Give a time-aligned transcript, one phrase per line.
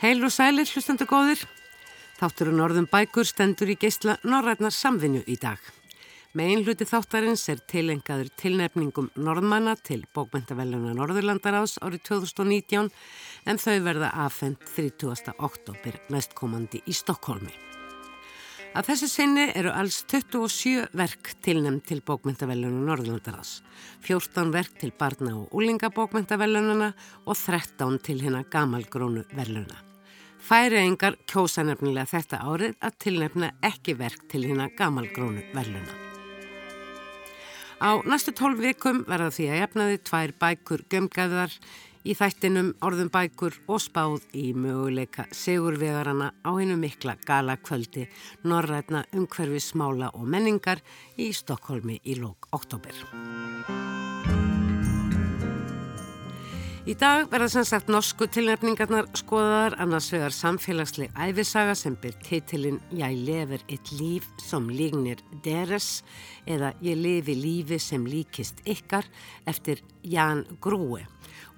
[0.00, 1.42] Heil og sælir hlustandu góðir.
[2.16, 5.60] Þátturinn Norðum bækur stendur í geysla Norrætnar samvinnu í dag.
[6.32, 12.88] Megin hluti þáttarins er tilengaður tilnefningum Norðmanna til bókmyndavelluna Norðurlandaráðs árið 2019
[13.44, 15.34] en þau verða afhengt 30.
[15.36, 17.52] oktober næstkomandi í Stokkólmi.
[18.72, 23.60] Að þessu sinni eru alls 27 verk tilnæmt til bókmyndavellunum Norðlandaráðs,
[24.08, 26.90] 14 verk til barna- og úlingabókmyndavellununa
[27.26, 29.89] og 13 til hérna gamalgrónu velluna.
[30.40, 35.98] Færiðingar kjósa nefnilega þetta árið að tilnefna ekki verk til hérna gamalgrónu velluna.
[37.80, 41.54] Á næstu tólf vikum verða því að jafnaði tvær bækur gömgæðar
[42.04, 48.08] í þættinum orðum bækur og spáð í möguleika segurvegarana á hennu mikla gala kvöldi
[48.44, 50.84] Norrætna umhverfi smála og menningar
[51.16, 52.92] í Stokkólmi í lók oktober.
[56.88, 62.78] Í dag verða sem sagt norsku tilnefningarnar skoðaðar annars vegar samfélagsleg æfisaga sem byr titilinn
[62.96, 66.00] Ég lefur eitt líf som lígnir deres
[66.48, 69.04] eða Ég lefi lífi sem líkist ykkar
[69.44, 71.04] eftir Jan Grúi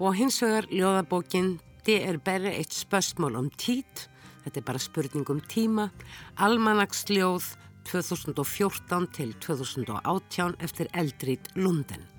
[0.03, 1.55] og hins vegar ljóðabókin
[1.87, 4.09] Det er bara eitt spörsmál om tít,
[4.43, 5.89] þetta er bara spurning um tíma,
[6.35, 7.53] Almanaksljóð
[7.87, 12.12] 2014 til 2018 eftir Eldrít Lunden.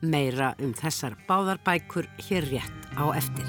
[0.00, 3.48] Meira um þessar báðarbækur hér rétt á eftir.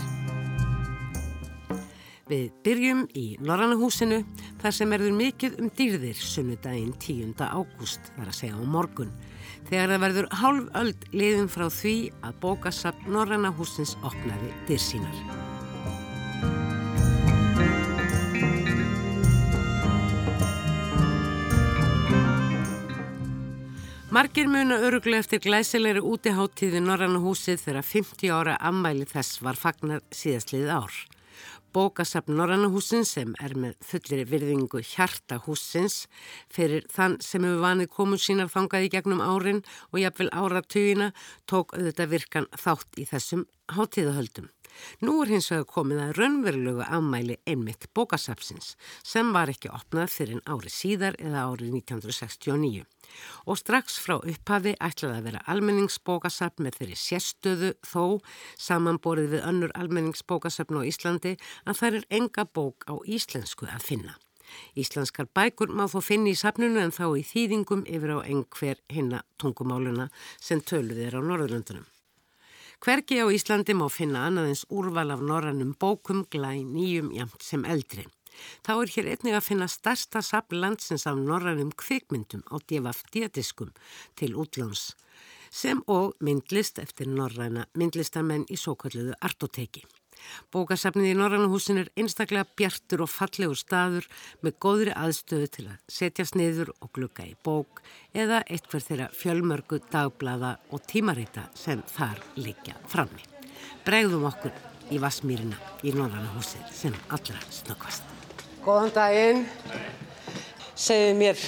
[2.31, 4.21] Við byrjum í Norrannahúsinu
[4.61, 7.35] þar sem erður mikið um dýrðir sunnudaginn 10.
[7.43, 9.11] ágúst, þar að segja á morgun
[9.67, 14.85] þegar það verður hálf öld liðum frá því að bókasafn Norranna húsins opnaði dyr
[24.11, 30.01] Margir muna öruglega eftir glæsilegri útiháttíði Norranna húsið þegar 50 ára ammæli þess var fagnar
[30.11, 30.97] síðastliðið ár.
[31.71, 36.09] Bókasafn Norrannahúsins sem er með fullir virðingu hjartahúsins
[36.51, 39.63] fyrir þann sem hefur vanið komu sínar fangaði gegnum árin
[39.93, 41.13] og jafnvel áratugina
[41.47, 43.47] tók auðvitað virkan þátt í þessum
[43.77, 44.51] hátíðahöldum.
[45.07, 48.75] Nú er hins vegar komið að raunverulegu afmæli einmitt bókasapsins
[49.07, 52.83] sem var ekki opnað fyrir en ári síðar eða árið 1969
[53.45, 58.03] og strax frá upphafi ætlaði að vera almenningsbókasapn með þeirri sérstöðu þó
[58.55, 64.17] samanborið við önnur almenningsbókasapn á Íslandi að það er enga bók á íslensku að finna.
[64.75, 69.23] Íslenskar bækur má þó finna í sapnunu en þá í þýðingum yfir á einhver hinna
[69.39, 71.87] tungumáluna sem töluð er á Norðurlöndunum.
[72.81, 78.07] Hvergi á Íslandi má finna annaðins úrval af norrannum bókum glæ nýjum jamt sem eldri.
[78.65, 83.71] Þá er hér einnig að finna starsta sapn landsins af norrannum kvikmyndum á DFD-diskum
[84.15, 84.91] til útláns
[85.51, 89.83] sem og myndlist eftir norranna myndlistamenn í svo kalluðu artoteki.
[90.53, 94.07] Bókasafnið í Norrannahúsin er einstaklega bjartur og fallegur staður
[94.45, 97.81] með góðri aðstöðu til að setjast niður og glukka í bók
[98.13, 103.25] eða eitthvað þeirra fjölmörgu dagblada og tímarita sem þar liggja frammi.
[103.87, 104.53] Bregðum okkur
[104.91, 108.20] í Vasmýrina í Norrannahúsin sem allra snöggvast.
[108.61, 109.39] Góðan daginn,
[110.77, 111.39] segið mér,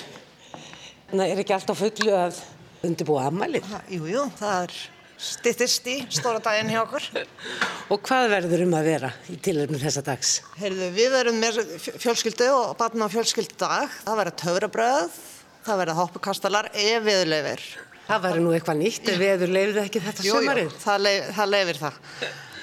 [1.12, 2.40] það er ekki alltaf fullu að
[2.88, 3.68] undirbúa aðmælið?
[3.94, 4.74] Jújú, jú, það er
[5.22, 7.06] stittist í stóra daginn hjá okkur.
[7.94, 10.32] Og hvað verður um að vera í tilhörnum þessa dags?
[10.58, 11.60] Heyrðu, við verum með
[12.02, 13.94] fjölskyldu og batna á fjölskyldudag.
[14.08, 15.20] Það verður töfrabröð,
[15.68, 17.68] það verður hoppukastalar ef viðleifir.
[18.08, 20.66] Það verður nú eitthvað nýtt ef viður leifir ekki þetta sömarið?
[20.66, 22.02] Jú, jú, það, leif, það leifir það.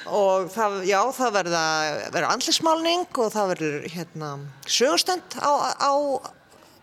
[0.08, 4.30] Og það, já, það verður andlismálning og það verður hérna,
[4.64, 5.92] sögustönd á, á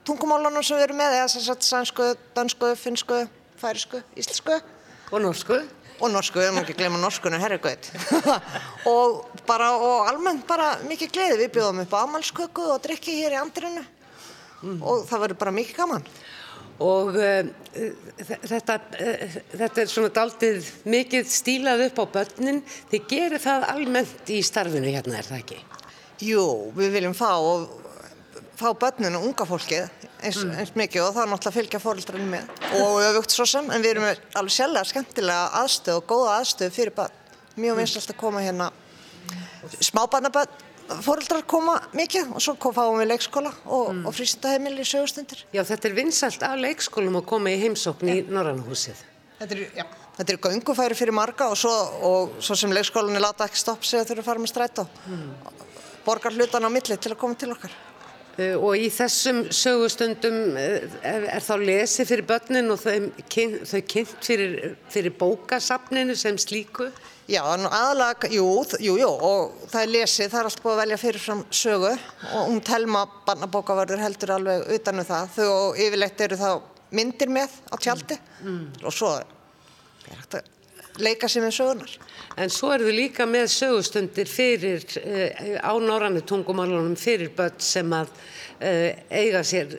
[0.07, 3.23] tungumálunum sem við erum með, eða sem sagt sænsku, dansku, finsku,
[3.59, 4.61] færisku, íslensku.
[5.11, 5.59] Og norsku.
[5.97, 7.89] Og norsku, við erum ekki að glemja norskunu, herregauð.
[8.93, 11.39] og bara, og almennt bara mikið gleði.
[11.41, 13.81] Við bjóðum upp á amalsköku og drikki hér í andrinu
[14.61, 14.77] mm.
[14.81, 16.05] og það verður bara mikið gaman.
[16.83, 17.47] Og uh,
[18.45, 22.61] þetta, uh, þetta er svona daldið mikið stílað upp á börnin.
[22.91, 25.59] Þið gerir það almennt í starfinu hérna, er það ekki?
[26.27, 26.45] Jú,
[26.77, 27.67] við viljum fá og
[28.57, 29.85] fá börninu, unga fólkið
[30.25, 30.53] eins, mm.
[30.57, 32.47] eins mikið og það er náttúrulega að fylgja fóröldrann með
[32.79, 36.95] og öfugt svo sem en við erum alveg sjálflega skemmtilega aðstöð og góða aðstöð fyrir
[36.97, 37.19] börn
[37.57, 37.81] mjög mm.
[37.83, 38.71] vinslast að koma hérna
[39.85, 40.65] smábarnabörn
[41.05, 44.03] fóröldrar koma mikið og svo fáum við leikskóla og, mm.
[44.07, 48.19] og frísindaheimil í sögustundir Já þetta er vinsalt af leikskólum að koma í heimsókn í
[48.29, 49.03] Norrannhúsið
[49.37, 49.85] Þetta er, já,
[50.17, 51.73] þetta er gangufæri fyrir marga og svo,
[52.09, 55.27] og svo sem leikskólinni láta ekki stopp sig að þurfa að fara með strætó mm.
[56.07, 57.75] borgar hlutan á milli til að koma til okkar
[58.37, 63.55] Uh, og í þessum sögustundum uh, er, er þá lesið fyrir börnin og þau, kyn,
[63.65, 66.91] þau kynnt fyrir, fyrir bókasafninu sem slíku?
[67.27, 68.45] Já, aðalega, jú,
[68.79, 72.51] jú, jú, og það er lesið, það er alltaf búið að velja fyrirfram sögu og
[72.53, 75.33] um telma barnabókavarður heldur alveg utanum það.
[75.35, 76.51] Þau og yfirleitt eru þá
[76.95, 78.47] myndir með á tjaldi mm.
[78.47, 78.69] Mm.
[78.79, 80.43] og svo er þetta
[81.03, 81.93] leika sér með sögunar.
[82.39, 87.91] En svo eru við líka með sögustundir fyrir uh, á norrannu tungumálunum fyrir börn sem
[87.91, 89.77] að uh, eiga sér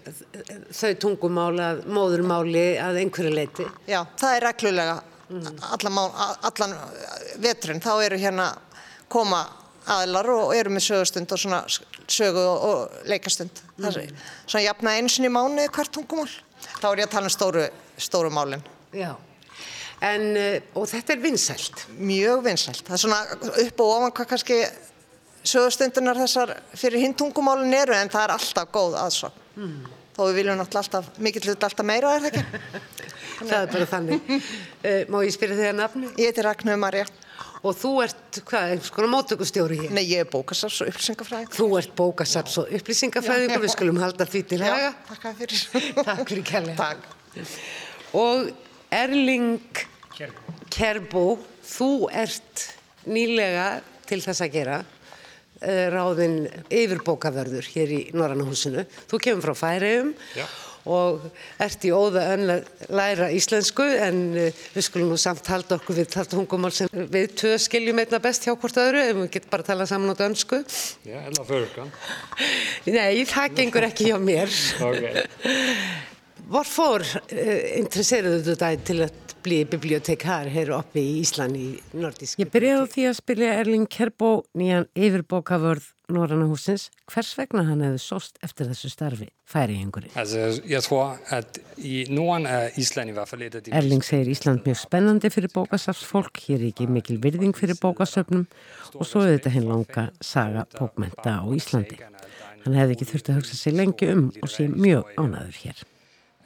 [0.68, 3.68] þau tungumála, móðurmáli að einhverju leiti.
[3.88, 4.98] Já, það er reglulega.
[5.28, 5.98] Allan,
[6.48, 6.75] allan
[7.42, 7.82] veturinn.
[7.84, 8.50] Þá eru hérna
[9.12, 9.44] koma
[9.88, 11.62] aðlar og eru með sögustund og svona
[12.08, 13.62] sögu og leikastund.
[13.76, 13.86] Mm.
[13.86, 13.98] Það
[14.46, 16.28] svona jafna einsin í mánu hvert tungumál.
[16.82, 17.64] Þá er ég að tala um stóru,
[18.00, 18.64] stóru málinn.
[18.92, 19.14] Já.
[20.00, 21.86] En, eh, og þetta er vinsælt?
[21.98, 22.84] Mjög vinsælt.
[22.86, 23.22] Það er svona
[23.64, 24.58] upp og ofan hvað kannski
[25.48, 29.40] sögustundunar þessar fyrir hintungumálun eru en það er alltaf góð aðsók.
[29.56, 29.97] Mm.
[30.19, 32.61] Þó við viljum náttúrulega alltaf, mikill hlut alltaf meira, er það ekki?
[33.53, 34.32] það er bara þannig.
[34.35, 36.09] Uh, má ég spyrja þig að nafni?
[36.19, 37.05] Ég heiti Ragnar Marja.
[37.62, 39.93] Og þú ert, hvað, einhvers konar mótökustjóri hér?
[39.94, 41.55] Nei, ég er bókasaps og upplýsingafræðing.
[41.55, 44.91] Þú ert bókasaps og upplýsingafræðing og við skulum halda því til haga.
[45.12, 45.65] Takk fyrir.
[46.11, 46.76] Takk fyrir kærlega.
[46.82, 47.55] Takk.
[48.19, 48.50] Og
[48.99, 49.85] Erling
[50.75, 51.26] Kerbo,
[51.62, 52.69] þú ert
[53.06, 53.70] nýlega
[54.11, 54.82] til þess að gera
[55.60, 56.40] ráðin
[56.70, 58.84] yfirbókavörður hér í Norrannahúsinu.
[59.10, 60.14] Þú kemur frá Færiðum
[60.88, 61.25] og
[61.60, 65.99] ert í óða önn að læra íslensku en uh, við skulum nú samt halda okkur
[66.00, 69.52] við það tungumál sem við tvö skiljum einna best hjá hvort öðru ef við getum
[69.52, 70.62] bara að tala saman á dönsku.
[71.05, 71.93] Já, eller förkan.
[72.87, 74.60] Nej, það gengur ekki hjá mér.
[74.88, 75.26] Okay.
[76.49, 82.38] Varför eh, intresserade du dig till att bli bibliotekar här uppe i Ísland í nordisk?
[82.40, 86.87] Ég byrjaði á því að spilja Erling Kerbo nýjan yfirbókavörð Norranna húsins.
[87.12, 89.26] Hvers vegna hann hefði sóst eftir þessu starfi?
[89.49, 89.82] Færi í
[93.61, 93.75] er í því...
[93.82, 96.41] Erling segir Ísland mjög spennandi fyrir bókasafsfólk.
[96.46, 98.46] Hér er ekki mikil virðing fyrir bókasöfnum
[98.94, 102.00] og svo er þetta henn langa saga bókmenta á Íslandi.
[102.64, 105.87] Hann hefði ekki þurft að hugsa sig lengi um og sé mjög ánaður hér.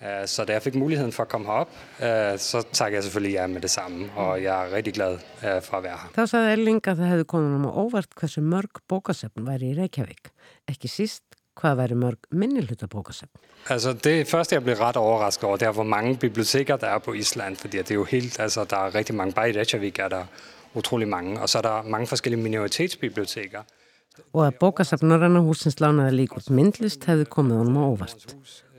[0.02, 1.68] Øh, så da jeg fik muligheden for at komme herop,
[2.02, 5.12] øh, så takker jeg selvfølgelig ja med det samme, og jeg er rigtig glad
[5.44, 6.08] øh, for at være her.
[6.16, 10.32] Þá sagði Erling að það hefði konun um óvart hversu mörg bókasöfn væri i Reykjavík.
[10.68, 11.22] Ekki síst
[11.60, 13.38] hvað væri mörg minnilhuta bókasöfn?
[13.70, 16.98] Altså det første, jeg blev ret overrasket over, det er, hvor mange biblioteker der er
[16.98, 19.98] på Island, fordi det er jo helt, altså der er rigtig mange, bare i Reykjavík
[19.98, 20.24] er der
[20.74, 23.62] utrolig mange, og så er der mange forskellige minoritetsbiblioteker.
[24.32, 28.26] Og að bókasöfn Norranna húsins lánaði lík út myndlist hefði komið honum á óvart.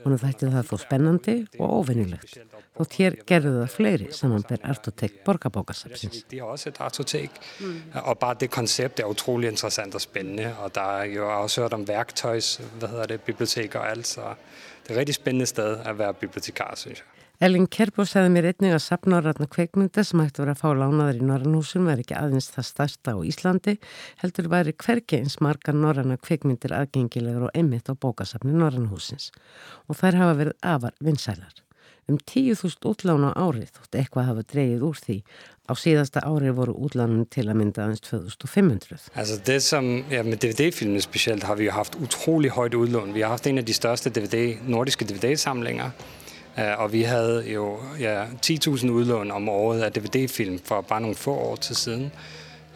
[0.04, 2.36] Hún þætti það þó spennandi og óvinnilegt.
[2.74, 6.24] Þótt hér gerðu það fleiri samanber Artotek borgarbókarsapsins.
[6.30, 7.78] De har også et Artotek, mm.
[8.02, 11.72] og bare det koncept er utrolig interessant og spændende, og der er jo også hørt
[11.72, 14.34] om værktøjs, hvad hedder det, biblioteker og alt, så
[14.82, 17.13] det er et rigtig spændende sted at være bibliotekar, synes jeg.
[17.44, 21.26] Elin Kerbó segði mér einnig að sapnáratna kveikmynda sem hægt voru að fá lánaðar í
[21.28, 23.74] Norrannhúsum væri ekki aðeins það starsta á Íslandi,
[24.22, 29.28] heldur væri hverki eins margar norranna kveikmyndir aðgengilegur og einmitt á bókasafni Norrannhúsins
[29.90, 31.60] og þær hafa verið afar vinsælar.
[32.08, 35.20] Um 10.000 útlána árið þótt eitthvað hafa dreyið úr því.
[35.68, 39.08] Á síðasta árið voru útlánum til að mynda aðeins 2500.
[39.12, 43.12] Altså det som, ja, med DVD-filmen specielt har vi jo haft utrolig højt udlån.
[43.16, 45.96] Vi har haft en af de største DVD, nordiske DVD-samlinger.
[46.58, 51.16] Øh, og vi havde jo ja, 10.000 udlån om året af DVD-film for bare nogle
[51.16, 52.12] få år til siden.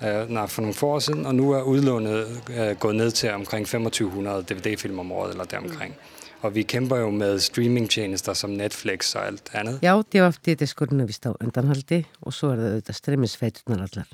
[0.03, 3.31] Uh, nej, for nogle få år siden, og nu er udlånet uh, gået ned til
[3.31, 5.93] omkring 2500 DVD-film om året eller deromkring.
[5.93, 6.19] Mm.
[6.41, 9.79] Og vi kæmper jo med streamingtjenester som Netflix og alt andet.
[9.83, 14.09] Já, DVD-diskurinn er vist á undanhaldi og svo er það auðvitað streymisveiturnar allar.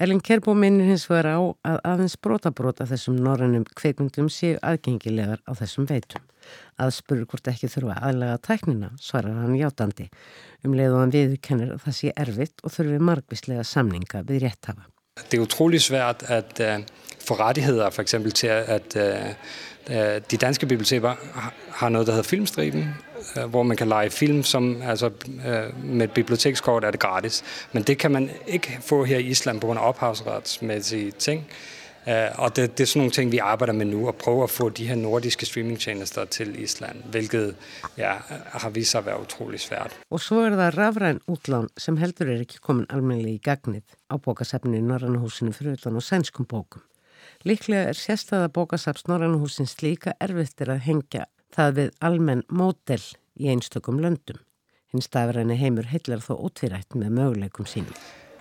[0.00, 5.52] Ellen Kerbo minnir hins vegar á að aðeins brota-brota þessum norrannum kveikmyndum séu aðgengilegar á
[5.56, 6.20] þessum veitum.
[6.82, 10.08] Aðspurur hvort ekki þurfa aðlega tæknina, svarar hann játandi.
[10.64, 14.86] Um leið og hann viðkennir að það sé erfitt og þurfi margvíslega samninga við rétthafa.
[15.16, 16.82] Det er utrolig svært at uh,
[17.24, 19.32] få rettigheder for eksempel til at uh,
[20.30, 21.14] de danske biblioteker
[21.78, 22.94] har noget, der hedder Filmstriben,
[23.36, 25.10] Øh, hvor man kan lege film, som altså,
[25.84, 27.44] med et bibliotekskort er det gratis.
[27.72, 31.40] Men det kan man ikke få her i Island på grund af ophavsretsmæssige ting.
[31.40, 31.75] Uh,
[32.38, 34.68] og det, det er sådan nogle ting, vi arbejder med nu, og prøver at få
[34.68, 37.56] de her nordiske streamingtjenester til Island, hvilket
[37.98, 38.12] ja,
[38.52, 39.98] har vist sig at være utrolig svært.
[40.10, 44.14] Og så er það rafræn útlán sem heldur er ekki komin almennilega í gagnið á
[44.22, 46.84] bókasafni Norrannahúsinu fyrir utan og sænskum bókum.
[47.44, 51.24] Líklega er sérstæða bókasaps Norrannahúsins líka erfittir að hengja
[51.56, 53.02] það við almenn mótel
[53.34, 54.38] í einstökum löndum.
[54.92, 57.98] Hinn stafræni heimur heillar þó ótvirætt með möguleikum sínum.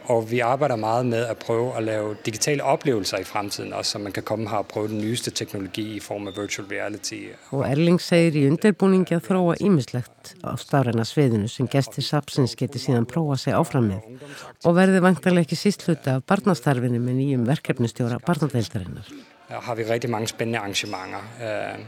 [0.07, 3.99] Og vi arbejder meget med at prøve at lave digitale oplevelser i fremtiden, også så
[3.99, 7.15] man kan komme her og prøve den nyeste teknologi i form af virtual reality.
[7.51, 12.81] Og Erling segir í undirbúningi að þróa ímislegt á stafræna sviðinu sem gestir sapsins geti
[12.81, 14.21] síðan prófa sig áfram með
[14.65, 19.09] og verði vantarlega ekki síst hluti af barnastarfinu með nýjum verkefnistjóra barnadeildarinnar.
[19.49, 21.79] Her har vi rigtig mange spændende arrangementer, øh,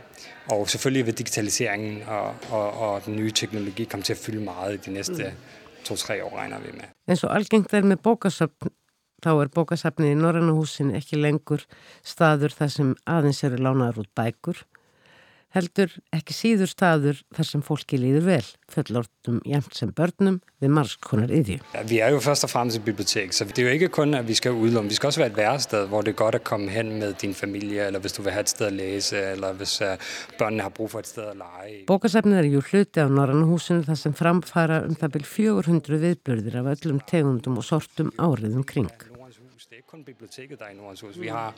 [0.58, 4.74] og selvfølgelig vil digitaliseringen og, og, og den nye teknologi komme til at fylde meget
[4.74, 5.57] i de næste mm
[5.88, 6.94] to-tre år regnar við með.
[7.08, 8.74] En svo algengt er með bókasöfn,
[9.24, 11.64] þá er bókasöfnið í Norrannahúsin ekki lengur
[12.06, 14.66] staður þar sem aðeins eru lánaður út bækur
[15.56, 21.32] heldur ekki síður staður þar sem fólki líður vel, fullortum jæmt sem börnum við margskonar
[21.34, 21.58] yðju.
[21.76, 24.18] Ja, vi er jo først og fremmest et bibliotek, så det er jo ikke kun,
[24.18, 24.92] at vi skal udlåne.
[24.92, 27.36] Vi skal også være et værested, hvor det er godt at komme hen med din
[27.38, 29.96] familie, eller hvis du vil have et sted at læse, eller hvis uh,
[30.40, 31.84] børnene har brug for et sted at lege.
[31.92, 36.74] Bókasafnið er jú hluti á Norrannahúsinu þar sem framfara um það byrj 400 viðblörðir af
[36.76, 38.92] öllum tegundum og sortum áriðum kring.
[39.68, 41.18] Det er ikke kun biblioteket, der er i Nordens Hus.
[41.20, 41.54] Vi har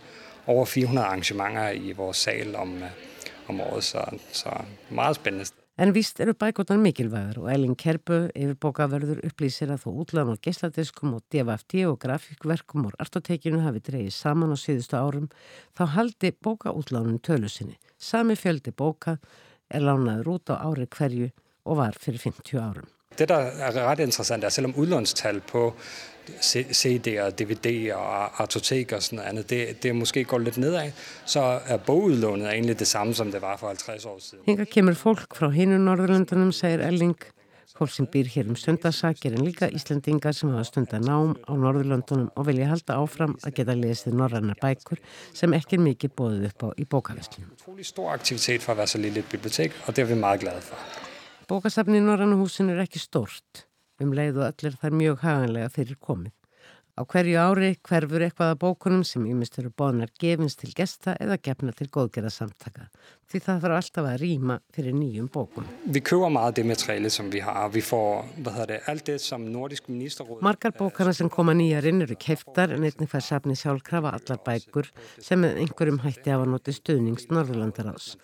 [0.47, 2.89] over 400 arrangementer i vores sal om uh,
[3.49, 4.53] om året, så, så
[4.89, 5.51] meget spændende.
[5.79, 10.43] En víst eru bækotan mikilvægur og Elin Kerbu yfir bókaverður upplýsir að þó útlæðan á
[10.43, 15.31] geisladiskum og DFFD og grafíkverkum og artotekinu hafi dreyið saman á síðustu árum,
[15.79, 17.79] þá haldi bókaútlæðanum tölu sinni.
[17.95, 19.21] Sami fjöldi bóka
[19.71, 21.31] er lánaður út á ári hverju
[21.63, 22.91] og var fyrir 50 árum.
[23.17, 25.73] Det, der er ret interessant, er selvom udlånstal på
[26.29, 30.91] CD'er, DVD'er og artotek og sådan andet, det, det måske går lidt nedad,
[31.25, 34.43] så er bogudlånet egentlig det samme, som det var for 50 år siden.
[34.45, 37.17] Hinga kemur fólk frá hinu Norðurlandunum, segir Elling.
[37.79, 42.31] Fólk sem býr hér um stundarsakir en líka Íslandingar sem hafa stunda nám á Norðurlandunum
[42.35, 44.99] og vilja halda áfram að geta lesið norrannar bækur
[45.33, 47.47] sem ekki er mikið bóðið upp á í bókavæslinu.
[47.55, 50.39] Utrolig stor aktivitet for at være så lille et bibliotek, og det er vi meget
[50.39, 51.08] glade for.
[51.49, 53.63] Bókasafni í Norrannahúsinu er ekki stort,
[53.97, 56.35] um leið og allir þar mjög haganlega fyrir komið.
[56.93, 61.39] Á hverju ári hverfur eitthvað að bókunum sem ímest eru bóðnar gefins til gesta eða
[61.41, 62.85] gefna til góðgerðarsamtaka,
[63.25, 65.65] því það þarf alltaf að rýma fyrir nýjum bókum.
[65.89, 67.71] Vi køber meget det materiale som vi har.
[67.73, 70.43] Vi får, hvad hedder det, alt det som Nordisk Ministerråd...
[70.45, 75.41] Margar bókana sem koma nýjarinn eru keiftar en einnig fær safni sjálfkrafa allar bækur sem
[75.41, 78.19] með einhverjum hætti hafa notið stuðnings Norðurlandarás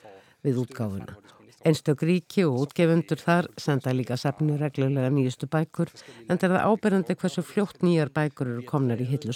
[0.46, 1.17] við útgáfuna
[1.65, 5.89] Einstök ríki og útgefundur þar senda líka safnu reglulega nýjustu bækur
[6.29, 9.34] en það er það ábyrjandi hversu fljótt nýjar bækur eru komnar í hillu.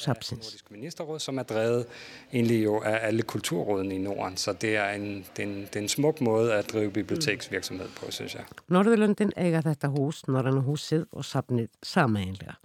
[0.69, 1.89] Ministerråd som er drevet
[2.29, 6.53] egentlig jo af alle kulturrådene i Norden, så det er en, en, en smuk måde
[6.53, 8.45] at drive biblioteksvirksomhed på, synes jeg.
[8.69, 12.59] Norðurlöndin eiga þetta hús, Norrannu húsið og safnið sameinlega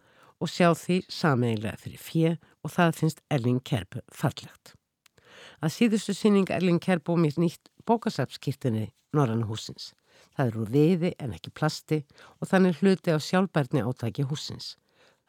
[0.44, 4.75] og sjá því sameinlega fyrir fjö og það finnst Erling Kerpu fallegt.
[5.64, 9.93] Að síðustu síning Erling Kerpu mér nýtt bókasapskirtinni Norranna húsins.
[10.37, 12.00] Það eru viði en ekki plasti
[12.41, 14.75] og þannig hluti á sjálfbærni átæki húsins.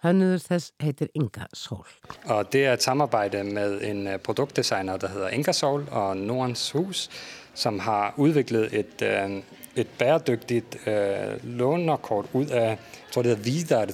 [0.03, 1.85] Hönnuður þess heitir Inga Sol.
[2.29, 6.71] Og det er et samarbejde med en øh, produktdesigner, der hedder Inga Sol og Nordens
[6.71, 7.09] Hus,
[7.53, 9.41] som har udviklet et, øh,
[9.75, 13.87] et bæredygtigt øh, lånerkort ud af, jeg tror det hedder Vidar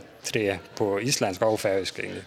[0.75, 2.23] på islandsk og færøsk egentlig.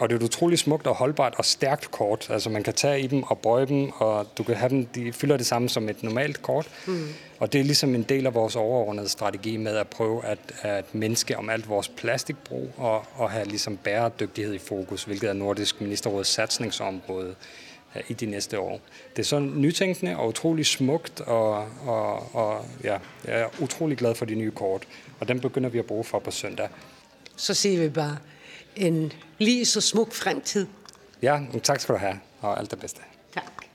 [0.00, 2.30] Og det er et utroligt smukt og holdbart og stærkt kort.
[2.30, 5.12] Altså man kan tage i dem og bøje dem, og du kan have dem, de
[5.12, 6.68] fylder det samme som et normalt kort.
[6.86, 7.08] Mm.
[7.38, 10.94] Og det er ligesom en del af vores overordnede strategi med at prøve at, at
[10.94, 15.80] mindske om alt vores plastikbrug og, og have ligesom bæredygtighed i fokus, hvilket er Nordisk
[15.80, 17.34] Ministerråds satsningsområde
[18.08, 18.80] i de næste år.
[19.16, 24.14] Det er så nytænkende og utrolig smukt, og, og, og ja, jeg er utrolig glad
[24.14, 24.82] for de nye kort,
[25.20, 26.68] og dem begynder vi at bruge for på søndag.
[27.36, 28.16] Så siger vi bare,
[28.76, 30.66] en lys og smuk fremtid.
[31.22, 33.06] Ja, tak skal du have, og alt det bedste.
[33.34, 33.66] Tak.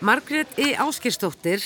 [0.00, 0.74] Margret E.
[0.74, 1.62] Áskirstóttir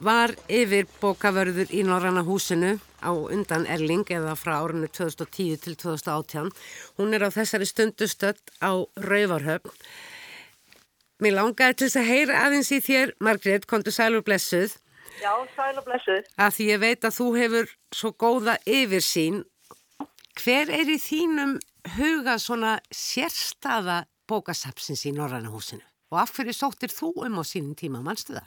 [0.00, 6.52] var yfir bókavörður í Norranna húsinu á undan Erling eða frá árinu 2010 til 2018.
[6.96, 9.72] Hún er á þessari stundu stödd á Rauvarhöfn.
[11.20, 14.78] Mér langaði til þess að heyra aðeins í þér, Margret, kontu sælur blessuð.
[15.20, 16.28] Já, sælur blessuð.
[16.40, 19.42] Að því ég veit að þú hefur svo góða yfirsýn
[20.38, 21.56] Hver er í þínum
[21.96, 25.82] huga svona sérstaða bókasapsins í Norræna húsinu?
[26.10, 28.46] Og af hverju sóttir þú um á sínum tíma, mannstu það?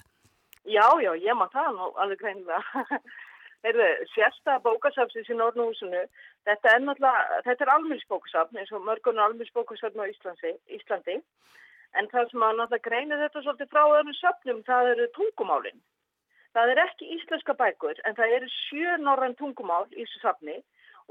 [0.63, 2.99] Já, já, ég maður það nú alveg greinilega.
[4.13, 6.03] Sérstaða bókasapsins í Norræna húsinu,
[6.47, 11.17] þetta er náttúrulega, þetta er almjölsbókasapn eins og mörgunar almjölsbókasapn á Íslandi, Íslandi.
[11.99, 15.83] En það sem að náttúrulega greinir þetta svolítið frá öðrum söpnum, það eru tungumálinn.
[16.55, 20.59] Það er ekki íslenska bækur en það eru sjö norræn tungumál í þessu sapni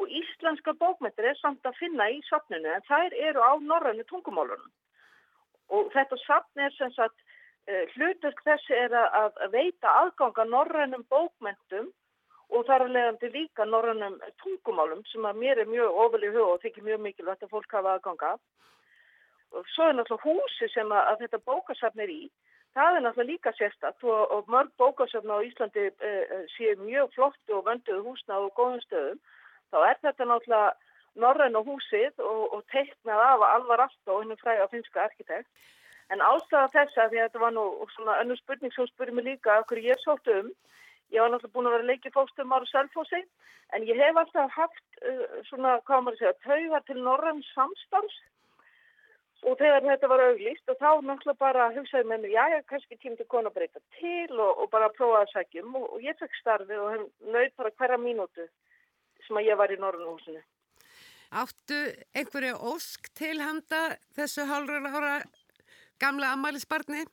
[0.01, 4.71] og íslenska bókmyndir er samt að finna í sapninu en þær eru á norrannu tungumálunum.
[5.73, 7.19] Og þetta sapn er sem sagt,
[7.69, 11.91] uh, hluturk þessi er að, veita aðganga norrannum bókmyndum
[12.53, 16.49] og þar að leiðandi líka norrannum tungumálum sem að mér er mjög ofal í hug
[16.49, 18.33] og þykir mjög mikilvægt að fólk hafa aðganga.
[19.53, 22.23] Og svo er náttúrulega húsi sem að, að þetta bókasafn er í.
[22.73, 27.13] Það er náttúrulega líka sérstatt og, og mörg bókasafn á Íslandi e, e, séu mjög
[27.17, 29.21] flottu og vönduðu húsna og góðum stöðum.
[29.73, 30.73] Þá er þetta náttúrulega
[31.23, 35.49] norrann og húsið og, og teiknað af alvar alltaf og hennum fræða finska arkitekt.
[36.13, 37.65] En ástæða þessa, því að þetta var nú
[37.95, 40.53] svona önnur spurning sem spurði mig líka okkur ég sótt um,
[41.13, 43.19] Ég var náttúrulega búin að vera leikið fókstum ára selfósi
[43.77, 48.15] en ég hef alltaf haft uh, svona, hvað maður segja, taugar til norrann samstans
[49.43, 52.99] og þegar þetta var auglýst og þá náttúrulega bara hugsaði með mér, já, ég kannski
[53.03, 56.17] tím til konu að breyta til og, og bara prófa að segjum og, og ég
[56.21, 58.49] fekk starfið og henn nöyð bara hverja mínútu
[59.27, 60.43] sem að ég var í norrannhúsinu.
[61.33, 61.79] Áttu
[62.13, 65.17] einhverju ósk til handa þessu hálfur ára
[66.03, 67.07] gamla ammælisbarni?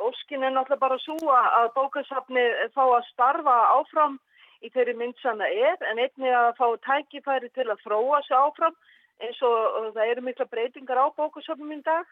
[0.00, 2.44] óskin er náttúrulega bara svo að bókasafni
[2.74, 4.16] fá að starfa áfram
[4.64, 8.36] í þeirri mynd sem það er en einni að fá tækifæri til að þróa sig
[8.36, 8.76] áfram
[9.20, 12.08] eins og það eru mikla breytingar á bókasafnum í dag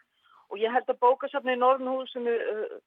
[0.49, 2.77] og ég held að bókasafni í Norðnhúsinu uh,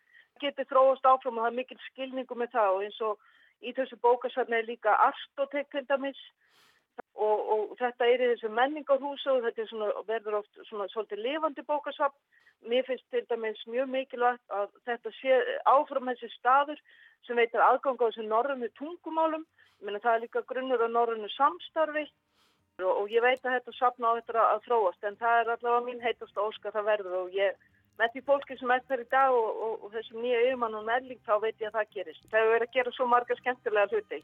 [0.43, 3.31] getur þróast áfram og það er mikil skilningu með það og eins og
[3.63, 6.21] í þessu bókasafni er líka arstotek til dæmis.
[7.17, 11.65] Og, og þetta er í þessu menningarhúsu og þetta svona, verður oft svona svolítið lifandi
[11.69, 12.19] bókasafn.
[12.69, 15.39] Mér finnst til dæmis mjög mikilvægt að þetta sé
[15.71, 16.83] áfram þessi staður
[17.27, 19.47] sem veitir aðgang á þessu norrönu tungumálum.
[19.83, 22.07] Meina það er líka grunnur á norrönu samstarfi.
[22.83, 25.87] Og, og ég veit að þetta sapna á þetta að þróast en það er allavega
[25.87, 27.57] mín heitast óska það verður og ég
[28.01, 30.87] með því fólki sem er þar í dag og, og, og þessum nýja yfirmann og
[30.89, 32.25] meðling þá veit ég að það gerist.
[32.31, 34.23] Það hefur verið að gera svo marga skemmtilega hluti.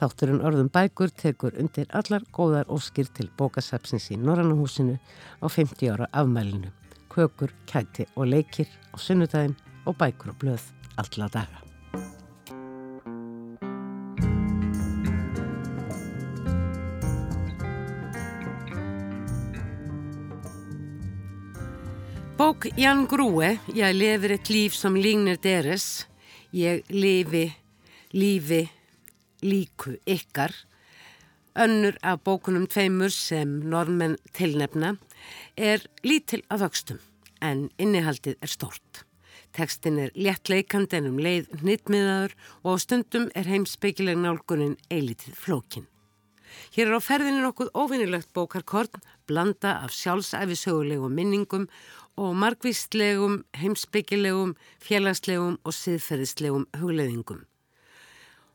[0.00, 4.96] Þátturinn Orðum Bækur tekur undir allar góðar óskir til bókasapsins í Norrannahúsinu
[5.44, 6.72] á 50 ára afmælinu
[7.10, 11.69] kökur, kæti og leikir á sunnudaginn og bækur og blöð alla daga.
[22.60, 26.04] Bók Jan Grúe, ég lefur eitt líf sem lígnir deres,
[26.52, 27.46] ég lifi,
[28.12, 28.66] lífi,
[29.40, 30.52] líku ykkar,
[31.56, 34.90] önnur af bókunum tveimur sem normenn tilnefna,
[35.56, 36.98] er lítil að vöxtum
[37.40, 39.06] en innihaldið er stort.
[39.56, 45.88] Tekstin er léttleikand en um leið hnittmiðaður og á stundum er heimsbyggileg nálgunin eilitið flókin.
[46.74, 51.68] Hér er á ferðinu nokkuð óvinnilegt bókarkorn, blanda af sjálfsæfisögulegum minningum
[52.18, 57.44] og margvíslegum, heimsbyggilegum, félagslegum og siðferðislegum hugleðingum.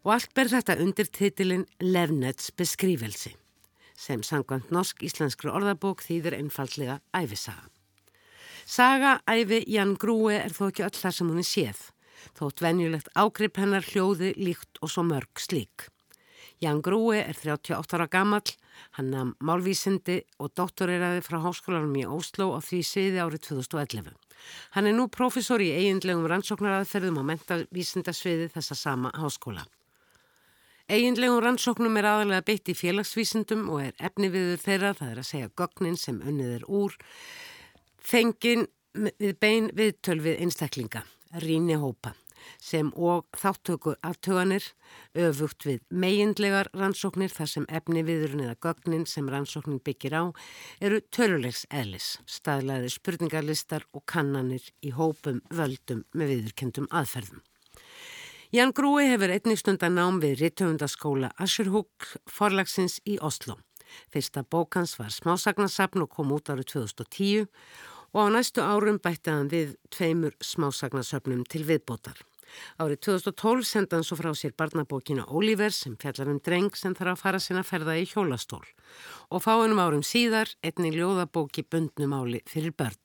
[0.05, 3.33] Og allt ber þetta undir titilin Levnets beskrífelsi
[3.95, 7.69] sem sangant norsk-íslenskru orðabók þýðir einfallega æfisaga.
[8.65, 11.81] Saga æfi Jan Grúi er þó ekki öll þar sem hún er séð,
[12.35, 15.87] þótt venjulegt ágrip hennar hljóði líkt og svo mörg slík.
[16.65, 18.41] Jan Grúi er 38 ára gammal,
[18.97, 24.09] hann namn málvísindi og doktoreraði frá háskólanum í Óslo á því siði árið 2011.
[24.73, 29.65] Hann er nú profesor í eiginlegum rannsóknaraðferðum á mentavísindasviði þessa sama háskóla.
[30.89, 35.29] Eginlegum rannsóknum er aðalega beitt í félagsvísindum og er efni viður þeirra, það er að
[35.29, 36.97] segja gögnin sem unnið er úr,
[38.01, 41.01] fengin við bein viðtölvið einstaklinga,
[41.41, 42.13] ríni hópa,
[42.61, 44.63] sem og þáttöku aftöganir,
[45.15, 50.23] öfugt við meginlegar rannsóknir þar sem efni viðurinn eða gögnin sem rannsóknin byggir á
[50.81, 57.43] eru tölulegs eðlis, staðlaði spurningarlistar og kannanir í hópum völdum með viðurkendum aðferðum.
[58.55, 63.57] Jan Grúi hefur einnig stundan nám við Rittöfundaskóla Asherhook forlagsins í Oslo.
[64.13, 67.49] Fyrsta bókans var smásagnasapn og kom út árið 2010
[68.15, 72.15] og á næstu árum bætti hann við tveimur smásagnasöpnum til viðbótar.
[72.81, 77.15] Árið 2012 senda hann svo frá sér barnabókina Oliver sem fjallar um dreng sem þarf
[77.15, 78.63] að fara sinna ferða í hjólastól
[79.29, 82.99] og fáinum árum síðar einnig ljóðabóki bundnumáli fyrir börn.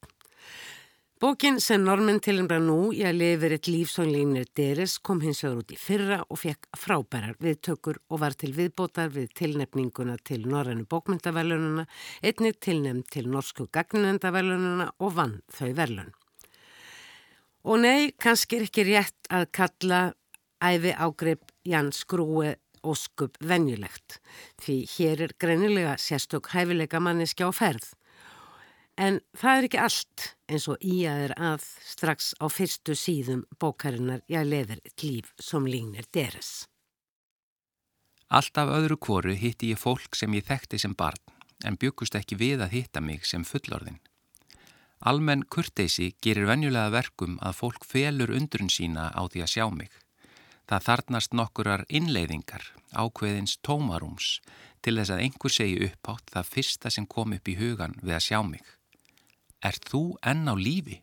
[1.20, 5.74] Bókin sem normin tilnbra nú í að lifir eitt lífsónlínir Deres kom hins vegar út
[5.74, 11.84] í fyrra og fekk frábærar viðtökur og var til viðbótar við tilnefninguna til norrænu bókmyndaverlununa,
[12.24, 16.08] einnig tilnefn til norsku gagninendaverlununa og vann þau verlun.
[17.64, 20.00] Og nei, kannski er ekki rétt að kalla
[20.64, 24.20] æfi ágrip Jans Grúi óskup venjulegt,
[24.60, 27.92] því hér er greinilega sérstök hæfileika manneski á ferð.
[29.00, 33.44] En það er ekki allt eins og í að er að strax á fyrstu síðum
[33.60, 36.66] bókarinnar ég leður líf som lígnir deres.
[38.30, 41.20] Alltaf öðru kvoru hitti ég fólk sem ég þekkti sem barn
[41.64, 44.00] en byggust ekki við að hitta mig sem fullorðin.
[45.00, 49.92] Almenn kurteysi gerir venjulega verkum að fólk felur undrun sína á því að sjá mig.
[50.68, 54.28] Það þarnast nokkurar innleiðingar, ákveðins tómarúms,
[54.84, 58.26] til þess að einhver segi uppátt það fyrsta sem kom upp í hugan við að
[58.28, 58.66] sjá mig.
[59.64, 61.00] Er þú enn á lífi?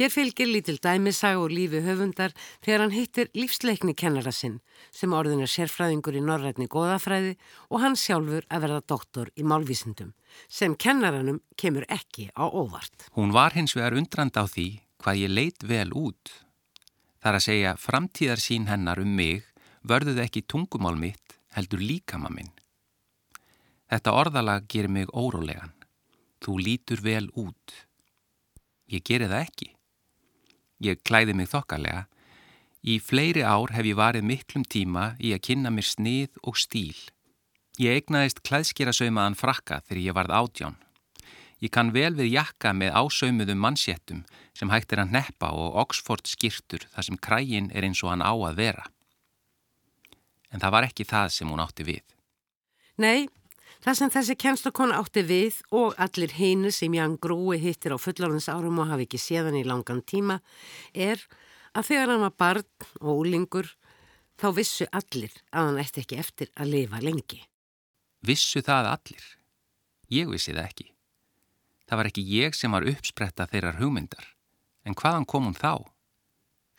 [0.00, 2.32] Hér fylgir lítil dæmisag og lífi höfundar
[2.64, 4.54] þegar hann hittir lífsleikni kennara sinn
[4.96, 7.34] sem orðin er sérfræðingur í norrætni góðafræði
[7.68, 10.14] og hann sjálfur að verða doktor í málvísindum
[10.48, 13.10] sem kennaranum kemur ekki á óvart.
[13.12, 16.32] Hún var hins vegar undrand á því hvað ég leit vel út.
[17.20, 19.50] Þar að segja framtíðar sín hennar um mig
[19.84, 22.48] vörðuð ekki tungumál mitt heldur líkama minn.
[23.92, 25.76] Þetta orðalag gerir mig órólegan.
[26.40, 27.76] Þú lítur vel út.
[28.88, 29.70] Ég geri það ekki.
[30.80, 32.06] Ég klæði mig þokkalega.
[32.80, 36.96] Í fleiri ár hef ég varið miklum tíma í að kynna mér snið og stíl.
[37.80, 40.78] Ég eignaðist klæðskera saumaðan frakka þegar ég varð átján.
[41.60, 44.22] Ég kann vel við jakka með ásaumuðum mannsjettum
[44.56, 48.24] sem hægt er að neppa og Oxford skýrtur þar sem krægin er eins og hann
[48.24, 48.86] á að vera.
[50.48, 52.16] En það var ekki það sem hún átti við.
[52.96, 53.28] Nei,
[53.80, 58.50] Það sem þessi kennslakona átti við og allir hinu sem Ján Grúi hittir á fullorðins
[58.52, 60.36] árum og hafi ekki séðan í langan tíma
[60.92, 61.22] er
[61.72, 62.68] að þegar hann var barn
[63.00, 63.72] og úlingur
[64.36, 67.40] þá vissu allir að hann eftir ekki eftir að lifa lengi.
[68.20, 69.26] Vissu það allir?
[70.12, 70.90] Ég vissi það ekki.
[71.88, 74.34] Það var ekki ég sem var uppspretta þeirrar hugmyndar.
[74.84, 75.88] En hvaðan kom hún þá?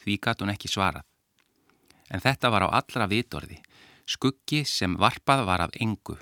[0.05, 1.07] Því gatt hún ekki svarað.
[2.13, 3.57] En þetta var á allra vitorði,
[4.05, 6.19] skuggi sem varpað var af engu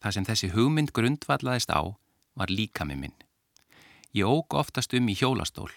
[0.00, 1.82] Það sem þessi hugmynd grundvallaðist á
[2.38, 3.16] var líkami minn.
[4.16, 5.70] Ég óg oftast um í hjólastól.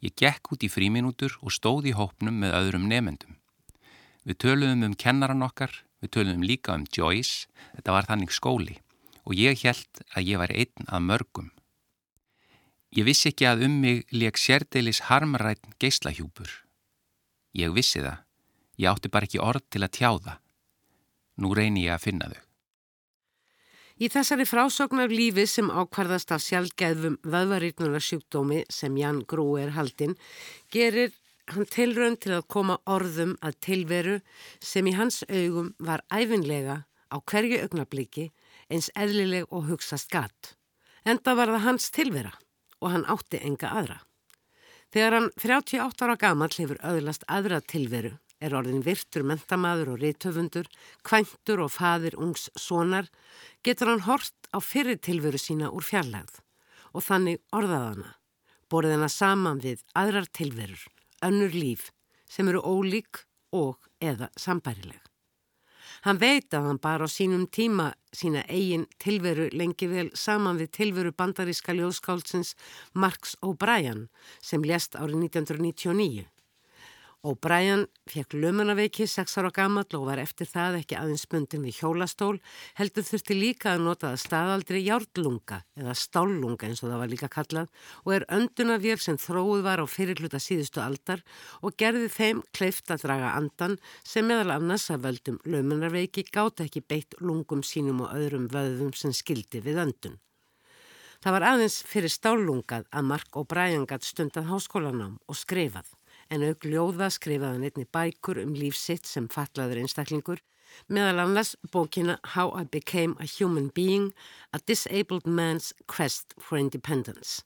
[0.00, 3.36] Ég gekk út í fríminútur og stóð í hópnum með öðrum nefendum.
[4.24, 8.78] Við töluðum um kennaran okkar, við töluðum líka um Joyce, þetta var þannig skóli
[9.28, 11.50] og ég held að ég var einn að mörgum.
[12.96, 16.48] Ég vissi ekki að um mig leik sérdeilis harmarætn geyslahjúpur.
[17.52, 18.24] Ég vissi það,
[18.80, 20.38] ég átti bara ekki orð til að tjá það.
[21.38, 22.47] Nú reyni ég að finna þau.
[23.98, 30.14] Í þessari frásögnar lífi sem ákvarðast af sjálfgeðfum vöðvarýrnunarsjúkdómi sem Jan Grú er haldinn
[30.70, 31.10] gerir
[31.50, 34.14] hann tilrönd til að koma orðum að tilveru
[34.62, 38.28] sem í hans augum var æfinlega á hverju augnabliki
[38.70, 40.54] eins eðlileg og hugsa skatt.
[41.02, 42.36] Enda var það hans tilvera
[42.78, 43.98] og hann átti enga aðra.
[44.94, 50.68] Þegar hann 38 ára gamal hefur öðlast aðra tilveru er orðin virtur mentamaður og rítöfundur,
[51.06, 53.08] kvæntur og fadir ungs sonar,
[53.66, 56.40] getur hann hort á fyrir tilveru sína úr fjarlagð
[56.94, 58.14] og þannig orðaðana,
[58.70, 60.86] borðið hana saman við aðrar tilverur,
[61.24, 61.90] önnur líf
[62.30, 65.02] sem eru ólík og eða sambærileg.
[66.06, 70.70] Hann veit að hann bara á sínum tíma sína eigin tilveru lengi vel saman við
[70.78, 72.54] tilveru bandaríska ljóðskálsins
[72.94, 74.06] Marx O'Brien
[74.38, 76.28] sem lést árið 1999
[77.26, 81.80] og Brian fekk lömunaveiki 6 ára gammal og var eftir það ekki aðeins bundin við
[81.80, 82.36] hjólastól
[82.78, 87.30] heldur þurfti líka að nota það staðaldri járlunga eða stállunga eins og það var líka
[87.32, 91.24] kallað og er öndunavél sem þróið var á fyrirluta síðustu aldar
[91.60, 93.76] og gerði þeim kleift að draga andan
[94.06, 99.10] sem meðal annars að völdum lömunarveiki gáta ekki beitt lungum sínum og öðrum vöðum sem
[99.12, 100.18] skildi við öndun.
[101.18, 105.97] Það var aðeins fyrir stállungað að Mark og Brian gatt stundað háskólanám og skrifað
[106.30, 110.40] en auk ljóða skrifaði hann einni bækur um lífsitt sem fatlaður einstaklingur,
[110.92, 114.12] meðal annars bókina How I Became a Human Being,
[114.52, 117.42] A Disabled Man's Quest for Independence,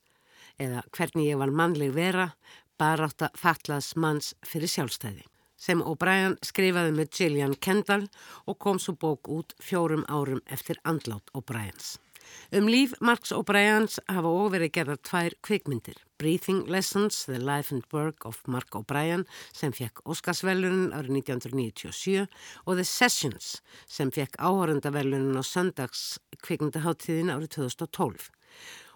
[0.58, 2.32] eða Hvernig ég var mannleg vera,
[2.78, 8.08] barátt að fatlaðs manns fyrir sjálfstæði, sem O'Brien skrifaði með Gillian Kendall
[8.46, 11.98] og kom svo bók út fjórum árum eftir andlát O'Briens.
[12.52, 15.98] Um líf Marx O'Briens hafa óverið gerðar tvær kvikmyndir.
[16.22, 22.26] Breathing Lessons, The Life and Work of Mark O'Brien sem fekk Óskarsvellunin árið 1997
[22.66, 23.56] og The Sessions
[23.90, 28.30] sem fekk áhörundavellunin á söndags kvikmyndaháttíðin árið 2012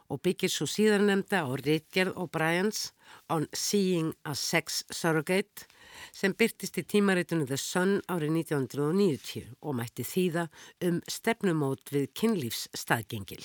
[0.06, 2.90] og byggir svo síðan nefnda á Ritgerð O'Briens
[3.32, 5.66] on Seeing a Sex Surrogate
[6.14, 10.48] sem byrtist í tímaritunum The Sun árið 1990 og mætti þýða
[10.88, 13.44] um stefnumót við kynlífs staðgengil.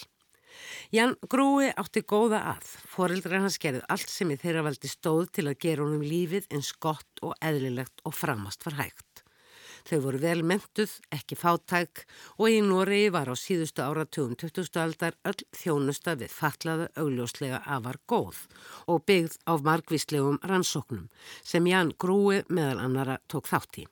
[0.92, 5.48] Jan Grúi átti góða að, foreldrar hans gerði allt sem í þeirra valdi stóð til
[5.48, 9.11] að gera honum lífið eins gott og eðlilegt og framast var hægt.
[9.90, 12.04] Þau voru vel mentuð, ekki fátæk
[12.38, 14.70] og í Noregi var á síðustu áratugum 20.
[14.82, 18.44] aldar öll þjónusta við fatlaða augljóslega afar góð
[18.88, 21.10] og byggð á margvíslegum rannsóknum
[21.44, 23.88] sem Jan Grúi meðal annara tók þátt í.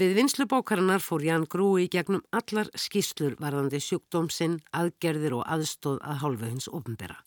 [0.00, 6.52] Við vinslubókarinnar fór Jan Grúi gegnum allar skýslur varðandi sjúkdómsinn, aðgerðir og aðstóð að hálfu
[6.54, 7.20] hins ofnbera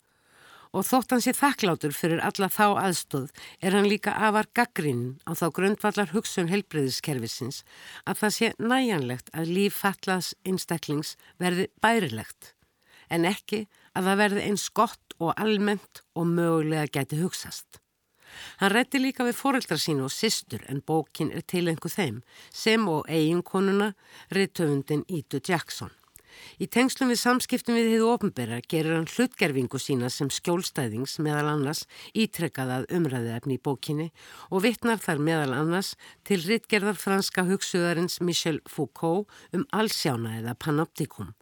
[0.72, 3.28] Og þótt hann sé þakklátur fyrir alla þá aðstóð
[3.60, 7.60] er hann líka afar gaggrinn á þá grundvallar hugsun helbreyðiskerfisins
[8.08, 12.54] að það sé næjanlegt að líf fallaðs einstaklings verði bærilegt
[13.12, 17.82] en ekki að það verði eins gott og almennt og mögulega geti hugsast.
[18.60, 22.86] Hann rétti líka við foreldra sínu og sýstur en bókin er til einhver þeim sem
[22.88, 23.92] og eiginkonuna
[24.32, 25.92] riðtöfundin Ídu Jackson.
[26.62, 31.84] Í tengslum við samskiptum við þið ofnbæra gerir hann hlutgerfingu sína sem skjólstæðings meðal annars
[32.12, 34.08] ítrekkað umræðu efni í bókinni
[34.50, 35.94] og vittnar þar meðal annars
[36.28, 41.32] til rittgerðar franska hugsuðarins Michel Foucault um allsjána eða panoptikum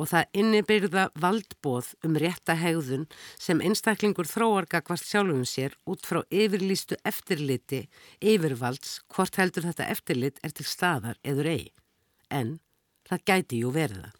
[0.00, 3.06] og það innibyrða valdbóð um rétta hegðun
[3.40, 7.84] sem einstaklingur þróargakvart sjálfum sér út frá yfirlýstu eftirliti
[8.20, 11.66] yfirvalds hvort heldur þetta eftirlit er til staðar eður ei.
[12.30, 12.58] En
[13.08, 14.17] það gæti jú verða.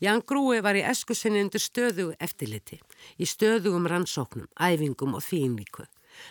[0.00, 2.80] Jan Grúi var í eskusinni undir stöðugu eftirliti,
[3.18, 5.86] í stöðugum rannsóknum, æfingum og þýjumvíku.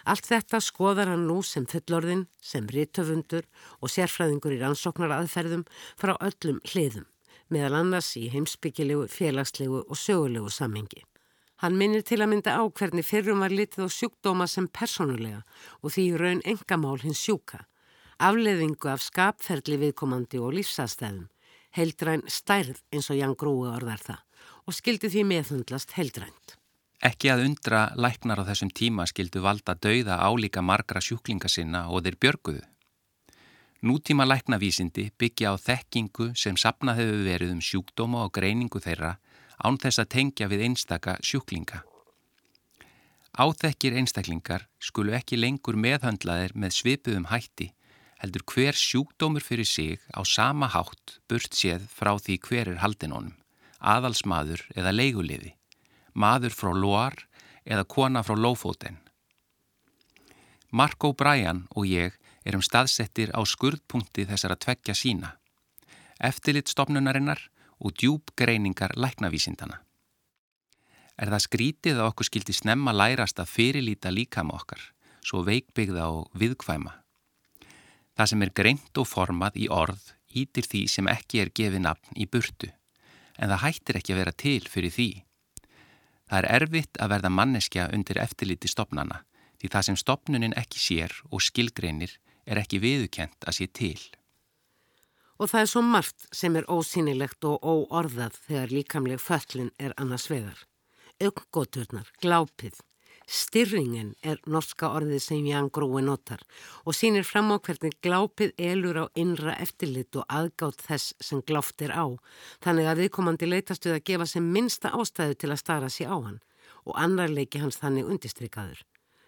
[0.06, 3.46] Allt þetta skoðar hann nú sem fullorðin, sem rítöfundur
[3.82, 5.68] og sérfræðingur í rannsóknaraðferðum
[6.00, 7.06] frá öllum hliðum,
[7.54, 11.06] meðal annars í heimsbyggilegu, félagslegu og sögulegu samhengi.
[11.64, 15.42] Hann minnir til að mynda á hvernig fyrrum var litið á sjúkdóma sem personulega
[15.82, 17.64] og því raun engamál hins sjúka,
[18.22, 21.26] afleðingu af skapferðli viðkomandi og lífsastæðum,
[21.76, 24.24] heildræn stærð eins og Jan Grúi orðar það
[24.68, 26.58] og skildi því meðhundlast heildrænt.
[27.04, 32.04] Ekki að undra læknar á þessum tíma skildu valda dauða álíka margra sjúklinga sinna og
[32.06, 32.64] þeir björguðu.
[33.86, 39.20] Nútíma læknavísindi byggja á þekkingu sem sapnað hefur verið um sjúkdóma og greiningu þeirra
[39.62, 41.84] án þess að tengja við einstaka sjúklinga.
[43.38, 47.70] Áþekkir einstaklingar skulu ekki lengur meðhöndlaðir með svipuðum hætti
[48.22, 53.14] heldur hver sjúkdómur fyrir sig á sama hátt burt séð frá því hver er haldin
[53.14, 53.36] honum,
[53.80, 55.54] aðalsmaður eða leiguliði,
[56.14, 57.18] maður frá Loar
[57.66, 58.98] eða kona frá Lófóten.
[60.72, 65.36] Mark O'Brien og ég erum staðsettir á skurðpunkti þessara tveggja sína,
[66.20, 67.40] eftirlitstofnunarinnar
[67.80, 69.84] og djúbgreiningar læknavísindana.
[71.18, 74.82] Er það skrítið að okkur skildi snemma lærast að fyrirlíta líkam okkar,
[75.26, 76.94] svo veikbyggða og viðkvæma?
[78.18, 82.18] Það sem er greint og formað í orð ítir því sem ekki er gefið nafn
[82.18, 82.70] í burtu,
[83.38, 85.10] en það hættir ekki að vera til fyrir því.
[86.28, 89.22] Það er erfitt að verða manneskja undir eftirliti stopnana,
[89.62, 94.00] því það sem stopnunin ekki sér og skilgreinir er ekki viðukent að sé til.
[95.38, 100.26] Og það er svo margt sem er ósýnilegt og óorðað þegar líkamleg föllin er annars
[100.32, 100.58] vegar.
[101.22, 102.82] Önggoturnar, glápið,
[103.28, 106.46] Styrringen er norska orðið sem Jan Grói notar
[106.88, 111.84] og sínir fram á hvernig glápið elur á innra eftirlit og aðgátt þess sem gláft
[111.84, 112.08] er á,
[112.64, 116.18] þannig að viðkomandi leitast við að gefa sem minsta ástæðu til að stara sér á
[116.24, 116.40] hann
[116.88, 118.80] og annar leiki hans þannig undistrykkaður,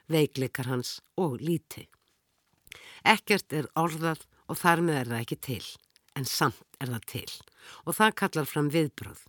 [0.08, 1.90] veikleikar hans og líti.
[3.04, 5.66] Ekkert er orðað og þar með er það ekki til,
[6.16, 7.32] en samt er það til
[7.84, 9.20] og það kallar fram viðbröð.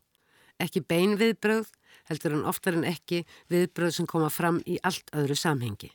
[0.63, 1.73] Ekki bein viðbröð,
[2.11, 5.93] heldur hann oftar en ekki viðbröð sem koma fram í allt öðru samhengi.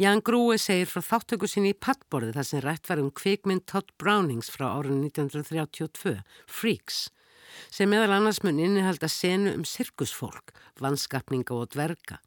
[0.00, 3.92] Jan Grúi segir frá þáttöku sinni í pattborði þar sem rætt var um kvikmynd Todd
[4.02, 6.16] Brownings frá árun 1932,
[6.50, 7.10] Freaks,
[7.70, 12.18] sem meðal annars mun innihalda senu um sirkusfólk, vannskapninga og dverga.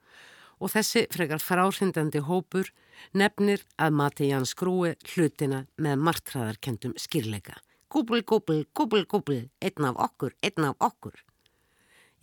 [0.63, 2.69] Og þessi frekar fráhrindandi hópur
[3.17, 7.57] nefnir að mati Jans Grúi hlutina með martraðarkendum skýrleika.
[7.91, 11.19] Gúbl, gúbl, gúbl, gúbl, einn af okkur, einn af okkur.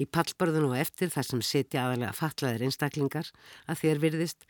[0.00, 3.28] Í pallbörðun og eftir þar sem setja aðalega fatlaðir einstaklingar
[3.68, 4.46] að þér virðist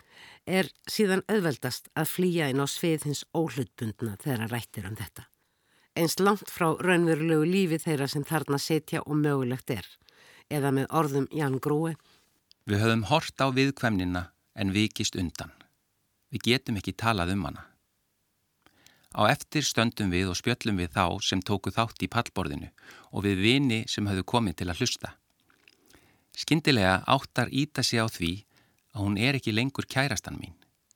[0.46, 5.26] er síðan auðveldast að flýja inn á svið hins óhlutbundna þegar að rættir um þetta.
[5.98, 9.86] Einst langt frá raunverulegu lífi þeirra sem þarna setja og mögulegt er,
[10.46, 11.96] eða með orðum Ján Grói.
[12.70, 15.50] Við höfum hort á viðkvæmnina en vikist undan.
[16.30, 17.66] Við getum ekki talað um hana.
[19.10, 22.70] Á eftir stöndum við og spjöllum við þá sem tóku þátt í pallborðinu
[23.10, 25.10] og við vini sem höfðu komið til að hlusta.
[26.36, 28.32] Skyndilega áttar íta sig á því
[28.94, 30.54] að hún er ekki lengur kærastan mín,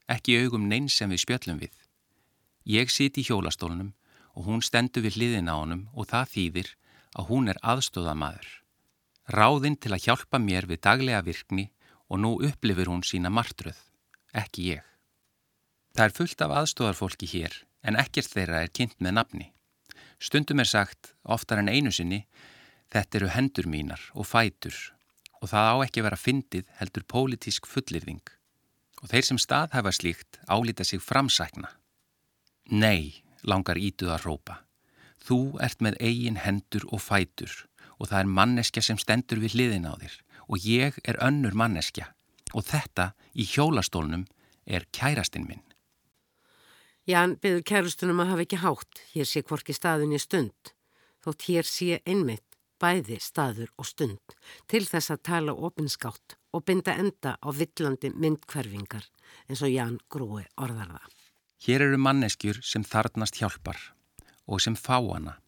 [0.08, 1.74] ekki augum neins sem við spjöllum við.
[2.64, 3.92] Ég siti í hjólastólunum
[4.34, 6.70] og hún stendur við hliðin á honum og það þýðir
[7.14, 8.48] að hún er aðstóðamaður.
[9.30, 11.68] Ráðinn til að hjálpa mér við daglega virkni
[12.08, 13.78] og nú upplifir hún sína martröð,
[14.32, 14.82] ekki ég.
[15.94, 19.46] Það er fullt af aðstóðarfólki hér en ekkert þeirra er kynnt með nafni.
[20.18, 22.24] Stundum er sagt, oftar en einu sinni,
[22.92, 24.93] þetta eru hendur mínar og fætur
[25.44, 28.32] og það á ekki vera fyndið heldur pólitísk fullirðing
[29.02, 31.68] og þeir sem staðhæfa slíkt álita sig framsækna.
[32.72, 34.62] Nei, langar ítuð að rópa.
[35.20, 37.52] Þú ert með eigin hendur og fætur
[38.00, 42.08] og það er manneskja sem stendur við hliðin á þér og ég er önnur manneskja
[42.54, 44.26] Og þetta í hjólastólnum
[44.64, 45.62] er kærastinn minn.
[47.04, 50.72] Jan byður kærustunum að hafa ekki hátt, hér sé hvorki staðin í stund,
[51.24, 52.53] þótt hér sé einmitt
[52.84, 54.36] bæði staður og stund
[54.70, 59.08] til þess að tala opinskátt og binda enda á villandi myndkverfingar
[59.48, 61.14] eins og Jan Grúi orðar það.
[61.64, 63.80] Hér eru manneskjur sem þarnast hjálpar
[64.44, 65.38] og sem fá hana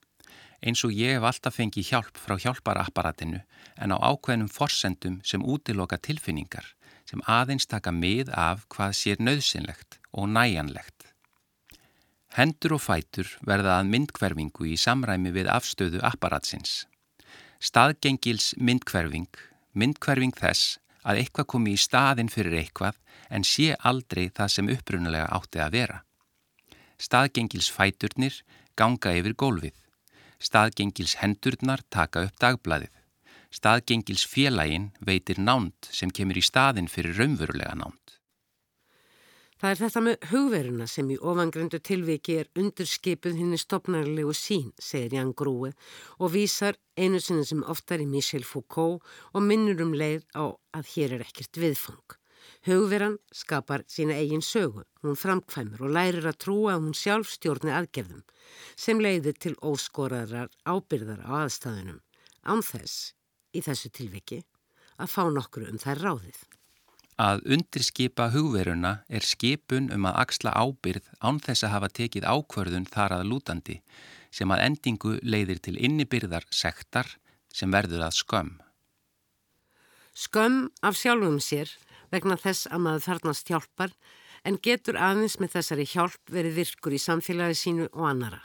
[0.65, 3.43] eins og ég hef alltaf fengið hjálp frá hjálparapparatinu
[3.83, 6.73] en á ákveðnum forsendum sem útiloka tilfinningar
[7.07, 11.13] sem aðeins taka mið af hvað sér nöðsynlegt og næjanlegt.
[12.37, 16.85] Hendur og fætur verða að myndkverfingu í samræmi við afstöðu apparatsins.
[17.67, 19.33] Staðgengils myndkverfing,
[19.75, 23.01] myndkverfing þess að eitthvað komi í staðin fyrir eitthvað
[23.35, 25.97] en sé aldrei það sem upprunalega átti að vera.
[27.03, 28.37] Staðgengils fæturnir
[28.79, 29.75] ganga yfir gólfið.
[30.39, 32.93] Staðgengils hendurnar taka upp dagbladið.
[33.51, 38.06] Staðgengils félagin veitir nánd sem kemur í staðin fyrir raunverulega nánd.
[39.57, 45.15] Það er þetta með hugveruna sem í ofangröndu tilviki er undurskipuð henni stopnarlegu sín, segir
[45.17, 45.71] Jan Grúi
[46.19, 49.01] og vísar einu sinni sem oftar í Michel Foucault
[49.33, 52.19] og minnur um leið á að hér er ekkert viðfang.
[52.69, 57.73] Hugveran skapar sína eigin sögu, hún framkvæmur og lærir að trúa að hún sjálf stjórni
[57.73, 58.27] aðgerðum
[58.77, 62.03] sem leiðir til óskoraðrar ábyrðar á aðstæðunum,
[62.45, 63.17] ánþess,
[63.57, 64.43] í þessu tilviki,
[65.01, 66.45] að fá nokkru um þær ráðið.
[67.17, 72.89] Að undirskipa hugveruna er skipun um að axla ábyrð án þess að hafa tekið ákvörðun
[72.93, 73.77] þar að lútandi
[74.29, 77.09] sem að endingu leiðir til innibyrðar sektar
[77.49, 78.53] sem verður að skömm.
[80.13, 81.73] Skömm af sjálfum sér
[82.13, 83.97] vegna þess að maður þarnast hjálpar
[84.45, 88.45] en getur aðeins með þessari hjálp verið virkur í samfélagi sínu og annara.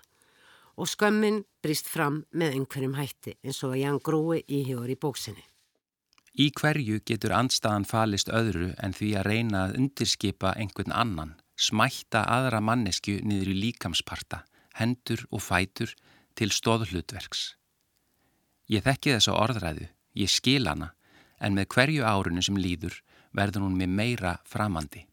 [0.79, 5.50] Og skömmin brist fram með einhverjum hætti eins og að Jan Grúi íhjóður í bóksinni.
[6.39, 12.23] Í hverju getur andstaðan falist öðru en því að reyna að undirskipa einhvern annan, smætta
[12.23, 14.45] aðra mannesku niður í líkamsparta,
[14.79, 15.91] hendur og fætur
[16.39, 17.57] til stóðhlutverks.
[18.71, 20.93] Ég þekki þessa orðræðu, ég skil hana,
[21.43, 23.01] en með hverju árunu sem líður
[23.35, 25.03] verður hún með meira framandi.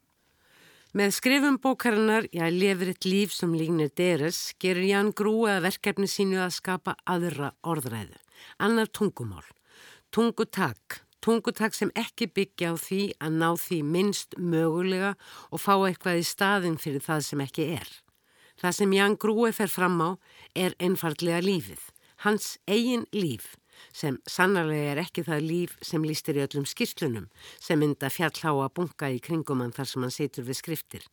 [0.94, 6.08] Með skrifum bókarinnar Ég lefur eitt líf sem lígnir deres gerir Ján Grúi að verkefni
[6.08, 8.16] sínu að skapa aðra orðræðu,
[8.62, 9.44] annar tungumál,
[10.14, 15.14] tungutak, tungutak sem ekki byggja á því að ná því minnst mögulega
[15.50, 17.88] og fá eitthvað í staðin fyrir það sem ekki er.
[18.58, 20.10] Það sem Jan Grúi fer fram á
[20.54, 21.82] er einfardlega lífið,
[22.26, 23.54] hans eigin líf
[23.94, 27.28] sem sannarlega er ekki það líf sem lístir í öllum skýrslunum
[27.62, 31.06] sem mynda fjallháa bunga í kringum hann þar sem hann situr við skriftir.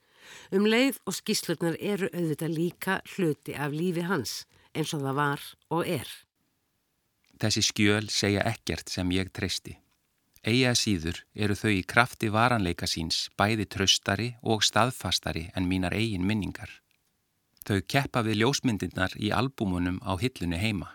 [0.50, 5.48] Um leið og skýrslurnar eru auðvitað líka hluti af lífi hans eins og það var
[5.78, 6.10] og er.
[7.42, 9.76] Þessi skjöl segja ekkert sem ég treysti.
[10.46, 16.28] Eia síður eru þau í krafti varanleika síns bæði tröstari og staðfastari en mínar eigin
[16.30, 16.70] minningar.
[17.66, 20.92] Þau keppa við ljósmyndirnar í albúmunum á hillunni heima.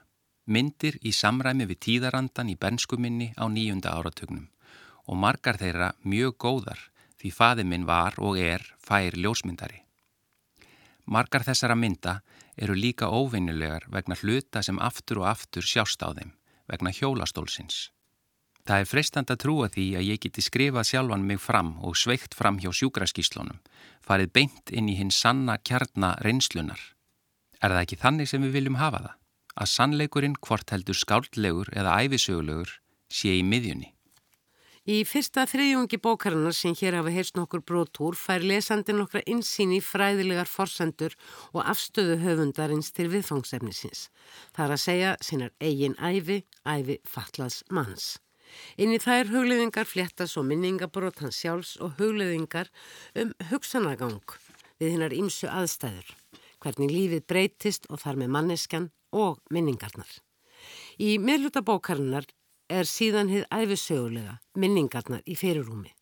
[0.46, 4.46] Myndir í samræmi við tíðarandan í benskuminni á nýjunda áratögnum
[5.10, 6.86] og margar þeirra mjög góðar
[7.18, 9.82] því faði minn var og er fær ljósmyndari.
[11.10, 12.20] Margar þessara mynda
[12.54, 16.36] eru líka óvinnulegar vegna hluta sem aftur og aftur sjást á þeim,
[16.70, 17.88] vegna hjólastólsins.
[18.68, 22.36] Það er freistand að trúa því að ég geti skrifað sjálfan mig fram og sveikt
[22.36, 23.60] fram hjá sjúkraskíslunum,
[24.04, 26.80] farið beint inn í hinn sanna kjarnar reynslunar.
[27.60, 29.16] Er það ekki þannig sem við viljum hafa það?
[29.60, 32.76] Að sannleikurinn hvort heldur skáldlegur eða æfisögulegur
[33.12, 33.90] sé í miðjunni.
[34.88, 39.82] Í fyrsta þriðjungi bókarinnar sem hér hafa heyrst nokkur brótúr fær lesandi nokkra insýn í
[39.84, 41.18] fræðilegar forsendur
[41.52, 44.08] og afstöðu höfundarins til viðfangsefnisins.
[44.56, 48.16] Það er að segja sinnar eigin æfi, æfi fatlaðs manns.
[48.80, 52.70] Inn í þær hugleðingar fléttas og minningabrót hans sjálfs og hugleðingar
[53.18, 54.36] um hugsanagang
[54.80, 56.08] við hinnar ímsu aðstæður,
[56.62, 60.10] hvernig lífið breytist og þar með manneskjan og minningarnar.
[61.00, 62.26] Í miðluta bókarinnar
[62.70, 65.92] er síðan hið æfisögulega minningarnar í fyrirrúmi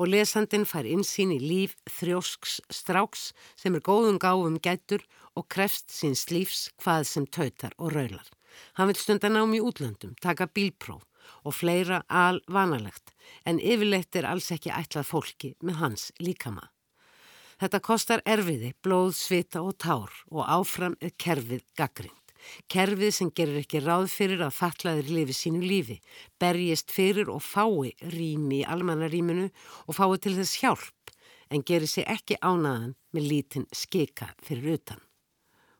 [0.00, 5.04] og lesandin fær insýn í líf þrjósks stráks sem er góðum gáfum gætur
[5.36, 8.26] og krefst síns lífs hvað sem tautar og raular.
[8.74, 11.04] Hann vil stunda nám í útlöndum, taka bílpróf
[11.44, 13.14] og fleira al vanalegt
[13.44, 16.68] en yfirleitt er alls ekki ætlað fólki með hans líkama.
[17.58, 22.14] Þetta kostar erfiði, blóð, svita og tár og áfram er kerfið gaggrind.
[22.70, 25.98] Kerfið sem gerir ekki ráð fyrir að fatlaðir lifi sínu lífi,
[26.38, 29.48] berjist fyrir og fái rými í almannaríminu
[29.86, 31.12] og fái til þess hjálp
[31.50, 35.02] en gerir sig ekki ánaðan með lítinn skika fyrir utan.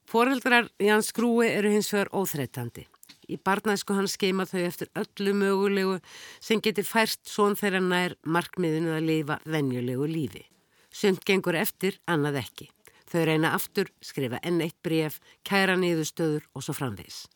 [0.09, 2.86] Fóreldrar Jans Grúi eru hins vegar óþreytandi.
[3.28, 5.98] Í barnæsku hann skeima þau eftir öllu mögulegu
[6.40, 10.44] sem getur fært svon þeirra nær markmiðinu að lifa venjulegu lífi.
[10.88, 12.70] Sumt gengur eftir, annað ekki.
[13.08, 17.26] Þau reyna aftur, skrifa enn eitt bref, kæra niðurstöður og svo framvegs.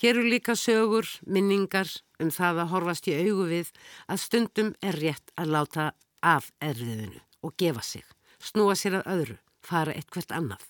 [0.00, 1.88] Hér eru líka sögur, minningar
[2.20, 3.72] um það að horfast í augu við
[4.12, 5.86] að stundum er rétt að láta
[6.20, 8.04] af erfiðinu og gefa sig,
[8.38, 10.64] snúa sér að öðru, fara eitthvert annað.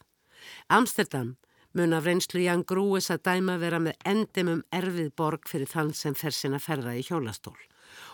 [0.70, 1.34] Amsterdam
[1.74, 6.14] mun af reynslu Jan Grúes að dæma vera með endimum erfið borg fyrir þann sem
[6.14, 7.56] fer sinna ferða í hjólastól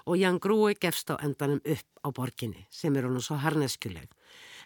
[0.07, 4.09] og Jan Grúi gefst á endanum upp á borginni sem er honum svo harneskjuleg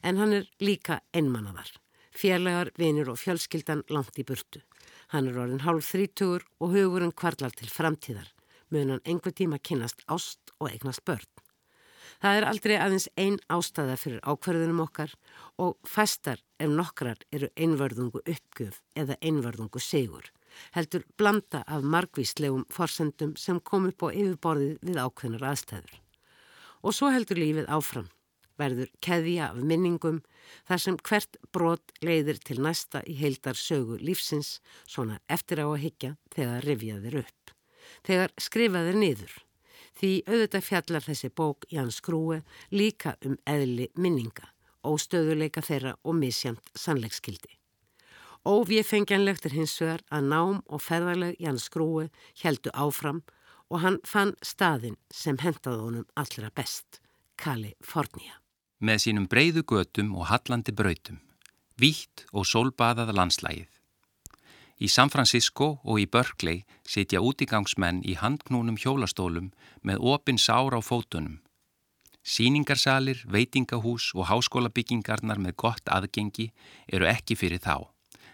[0.03, 1.71] en hann er líka einmannaðar,
[2.11, 4.63] fjarlagar, vinir og fjölskyldan langt í burtu.
[5.15, 8.29] Hann er orðin hálf þrítugur og hugurinn kvarlar til framtíðar,
[8.71, 11.29] mun hann einhver tíma kynast ást og eignast börn.
[12.21, 15.15] Það er aldrei aðeins einn ástæða fyrir ákverðunum okkar
[15.63, 20.29] og fæstar ef nokkrar eru einvörðungu uppgjöf eða einvörðungu sigur.
[20.77, 25.95] Heldur blanda af margvíslegum forsendum sem kom upp á yfirborðið við ákveðnar aðstæður.
[26.83, 28.11] Og svo heldur lífið áfram.
[28.61, 30.21] Verður keðja af minningum
[30.69, 35.81] þar sem hvert brot leiðir til næsta í heildar sögu lífsins svona eftir á að
[35.87, 37.55] higgja þegar rifjaðir upp.
[38.05, 39.39] Þegar skrifaðir niður
[39.99, 42.41] því auðvitað fjallar þessi bók Jans Skrúi
[42.71, 44.49] líka um eðli minninga,
[44.85, 47.59] óstöðuleika þeirra og misjamt sannleikskildi.
[48.43, 52.09] Óvífengjanlegt er hins vegar að nám og ferðarleg Jans Skrúi
[52.43, 53.23] heldu áfram
[53.71, 57.01] og hann fann staðin sem hendaði honum allra best,
[57.39, 58.41] Kalifornia.
[58.83, 61.21] Með sínum breyðu götum og hallandi brautum,
[61.79, 63.69] vítt og sólbaðað landslægið,
[64.83, 69.53] Í San Francisco og í Berkeley sitja útigangsmenn í handknúnum hjólastólum
[69.87, 71.37] með opin sár á fótunum.
[72.27, 76.49] Sýningarsalir, veitingahús og háskólabyggingarnar með gott aðgengi
[76.91, 77.91] eru ekki fyrir þá,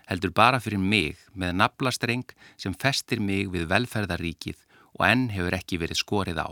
[0.09, 4.65] heldur bara fyrir mig með naflastreng sem festir mig við velferðaríkið
[4.97, 6.49] og enn hefur ekki verið skorið á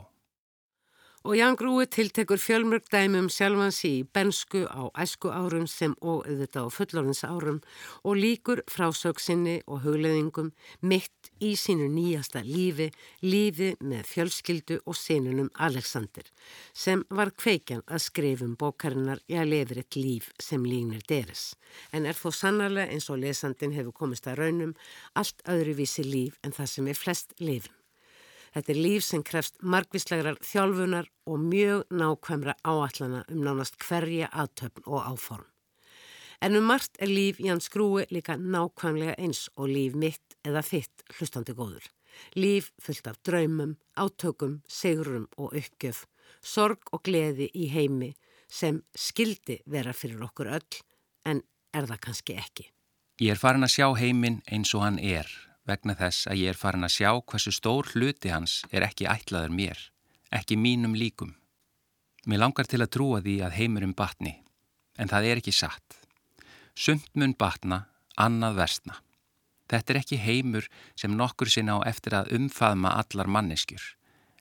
[1.27, 6.69] og Ján Grúi tiltekur fjölmörg dæmum sjálfans í bensku á æsku árum sem og auðvitað
[6.71, 7.59] á fullorins árum
[8.07, 10.53] og líkur frásöksinni og hugleðingum
[10.87, 12.93] mitt í sínu nýjasta lífi,
[13.27, 16.31] lífi með fjölskyldu og sinunum Alexander
[16.73, 21.57] sem var kveikjan að skrifum bókarinnar ég lefur eitt líf sem lígnir deres
[21.91, 24.77] en er þó sannarlega eins og lesandin hefur komist að raunum
[25.19, 27.75] allt öðruvísi líf en það sem er flest lifum.
[28.57, 34.87] Þetta er líf sem krefst margvíslegar þjálfunar og mjög nákvæmra áallana um nánast hverja aðtöfn
[34.87, 35.45] og áform.
[36.41, 41.05] En um margt er líf Ján Skrúi líka nákvæmlega eins og líf mitt eða þitt
[41.19, 41.85] hlustandi góður.
[42.33, 46.07] Líf fullt af draumum, átökum, segurum og uppgjöf,
[46.41, 48.15] sorg og gleði í heimi
[48.49, 50.81] sem skildi vera fyrir okkur öll
[51.29, 51.45] en
[51.77, 52.71] er það kannski ekki.
[53.21, 55.29] Ég er farin að sjá heiminn eins og hann er
[55.67, 59.55] vegna þess að ég er farin að sjá hversu stór hluti hans er ekki ætlaður
[59.55, 59.79] mér,
[60.31, 61.35] ekki mínum líkum.
[62.27, 64.35] Mér langar til að trúa því að heimurum batni,
[64.99, 65.99] en það er ekki satt.
[66.75, 67.87] Sumt mun batna,
[68.19, 68.99] annað versna.
[69.67, 70.67] Þetta er ekki heimur
[70.99, 73.83] sem nokkur sinna á eftir að umfaðma allar manneskjur.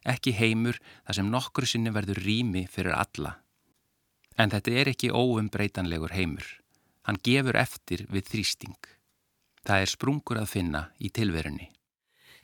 [0.05, 3.39] Ekki heimur þar sem nokkur sinni verður rými fyrir alla.
[4.37, 6.45] En þetta er ekki óumbreytanlegur heimur.
[7.07, 8.77] Hann gefur eftir við þrýsting.
[9.65, 11.71] Það er sprungur að finna í tilverunni.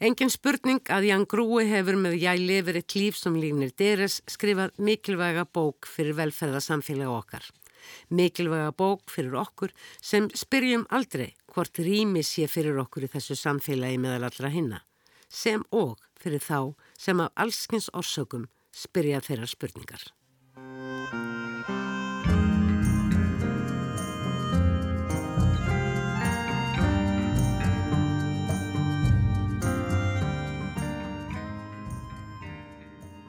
[0.02, 4.72] Engin spurning að Ján Grúi hefur með Ég lifir eitt líf sem lífnir deres skrifað
[4.82, 7.44] mikilvæga bók fyrir velferðarsamfélag okkar.
[8.10, 14.00] Mikilvæga bók fyrir okkur sem spyrjum aldrei hvort rými sé fyrir okkur í þessu samfélagi
[14.02, 14.82] meðal allra hinna.
[15.30, 20.02] Sem og fyrir þá sem af allskins orsökum spyrja þeirra spurningar.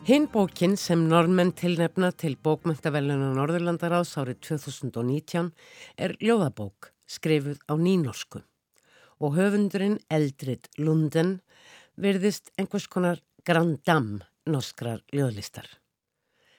[0.03, 5.53] Hinn bókin sem normenn tilnefna til bókmyndavellinu Norðurlandaráðs árið 2019
[5.95, 8.41] er ljóðabók skrifuð á nínorsku
[9.23, 11.37] og höfundurinn Eldrid Lunden
[11.95, 15.71] verðist einhvers konar grandam norskrar ljóðlistar.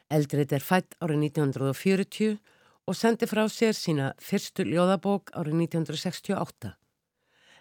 [0.08, 2.40] Eldrid er fætt árið 1940
[2.88, 6.72] og sendi frá sér sína fyrstu ljóðabók árið 1968.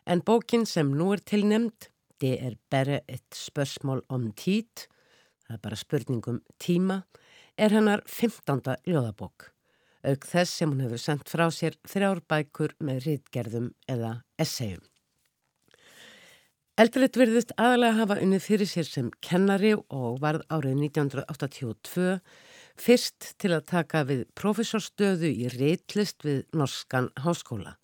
[0.06, 1.90] En bókin sem nú er tilnefnd,
[2.22, 4.86] det er bara eitt spörsmál om tít,
[5.52, 7.02] það er bara spurningum tíma,
[7.60, 8.78] er hennar 15.
[8.88, 9.50] ljóðabók,
[10.08, 14.80] auk þess sem hún hefur sendt frá sér þrjár bækur með rítgerðum eða essayum.
[16.80, 22.16] Eldrið virðist aðalega hafa unnið fyrir sér sem kennari og varð árið 1982
[22.80, 27.76] fyrst til að taka við profesorstöðu í reitlist við Norskan háskóla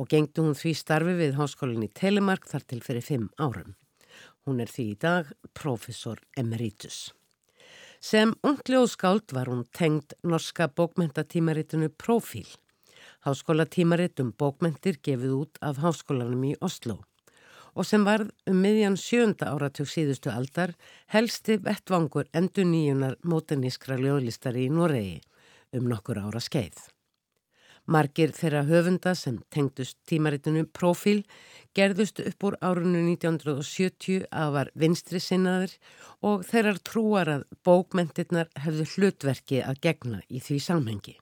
[0.00, 3.76] og gengdu hún því starfi við háskólinni Telemark þar til fyrir fimm árum.
[4.46, 7.10] Hún er því í dag profesor emeritus.
[7.98, 12.46] Sem ungljóðskáld var hún tengd norska bókmentatímaritinu Profíl.
[13.26, 17.00] Háskólatímarit um bókmentir gefið út af háskólanum í Oslo
[17.76, 20.72] og sem varð um miðjan sjönda áratug síðustu aldar
[21.12, 25.18] helsti vettvangur endur nýjunar mótenískra ljóðlistari í Noregi
[25.76, 26.95] um nokkur ára skeið.
[27.86, 31.22] Margir þeirra höfunda sem tengdust tímaritinu Profíl
[31.76, 35.76] gerðust upp úr árunnu 1970 að var vinstri sinnaður
[36.26, 41.16] og þeirrar trúar að bókmentirnar hefðu hlutverki að gegna í því samhengi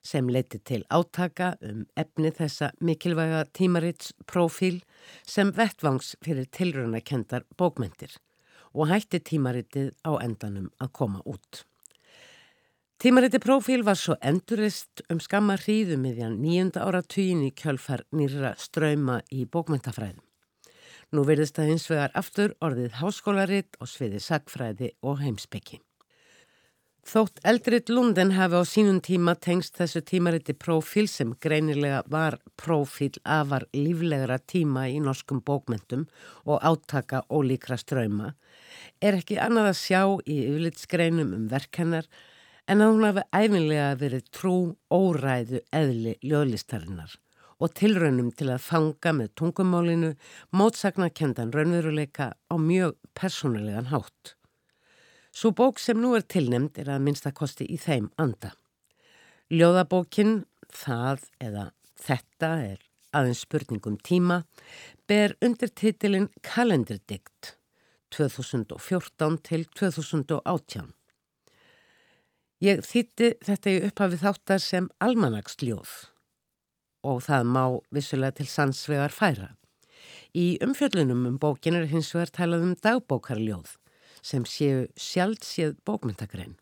[0.00, 4.80] sem leiti til átaka um efni þessa mikilvæga tímaritsprófíl
[5.28, 8.16] sem vettvangs fyrir tilröðnakendar bókmentir
[8.72, 11.66] og hætti tímaritið á endanum að koma út.
[13.00, 19.22] Tímariti prófíl var svo endurist um skamma hríðum miðjan nýjunda ára í kjölfar nýra ströyma
[19.32, 20.20] í bókmentafræðum.
[21.16, 25.80] Nú verðist það hins vegar aftur orðið háskólaritt og sviði sagfræði og heimsbyggi.
[27.08, 33.16] Þótt Eldrit Lunden hafi á sínum tíma tengst þessu tímariti prófíl sem greinilega var prófíl
[33.24, 36.04] afar líflegra tíma í norskum bókmentum
[36.44, 38.34] og átaka ólíkra ströyma,
[39.00, 42.04] er ekki annað að sjá í yfirlitsgreinum um verkennar
[42.70, 44.54] en að hún hafi æfinlega verið trú
[44.94, 47.16] óræðu eðli ljóðlistarinnar
[47.60, 50.10] og tilraunum til að fanga með tungumálinu
[50.56, 54.36] mótsagnakendan raunveruleika á mjög persónulegan hátt.
[55.34, 58.54] Svo bók sem nú er tilnemd er að minnstakosti í þeim anda.
[59.50, 61.66] Ljóðabókin, það eða
[61.98, 64.44] þetta er aðeins spurningum tíma,
[65.10, 67.56] ber undir titilin Kalenderdikt
[68.14, 70.94] 2014 til 2018.
[72.60, 75.92] Ég þýtti þetta í upphafið þáttar sem almanagsljóð
[77.08, 77.62] og það má
[77.96, 79.54] vissulega til sannsvegar færa.
[80.36, 83.78] Í umfjöllunum um bókin er hins vegar talað um dagbókarljóð
[84.20, 86.58] sem séu sjálfséð bókmyndagrein.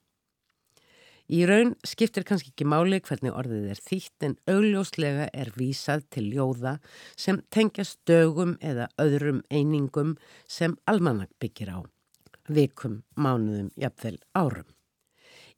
[1.34, 6.28] Í raun skiptir kannski ekki máli hvernig orðið er þýtt en augljóslega er vísað til
[6.30, 6.78] ljóða
[7.18, 10.14] sem tengjast dögum eða öðrum einingum
[10.46, 11.78] sem almannak byggir á,
[12.46, 14.77] vikum, mánuðum, jafnvel árum.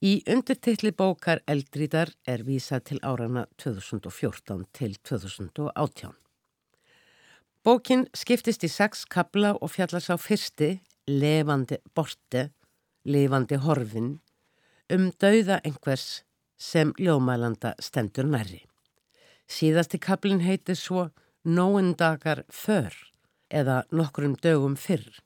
[0.00, 6.14] Í undirtittli bókar Eldrítar er vísað til árana 2014 til 2018.
[7.60, 10.70] Bókin skiptist í sex kabla og fjallast á fyrsti
[11.04, 12.46] levandi borti,
[13.04, 14.08] levandi horfin,
[14.88, 16.24] um dauða einhvers
[16.56, 18.64] sem ljómælanda stendur nærri.
[19.52, 21.10] Síðasti kaplin heitir svo
[21.44, 22.96] Nóen dagar för
[23.52, 25.20] eða nokkrum dögum fyrr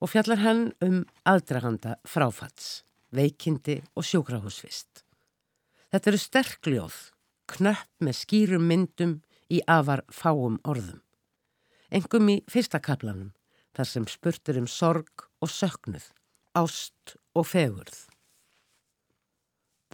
[0.00, 5.04] og fjallar hann um aðdraganda fráfats, veikindi og sjúkrahúsvist.
[5.92, 6.96] Þetta eru sterkljóð,
[7.48, 9.14] knöpp með skýrum myndum
[9.48, 11.00] í afar fáum orðum.
[11.88, 13.32] Engum í fyrsta kaplanum
[13.76, 16.04] þar sem spurtur um sorg og söknuð,
[16.58, 18.02] ást og fegurð.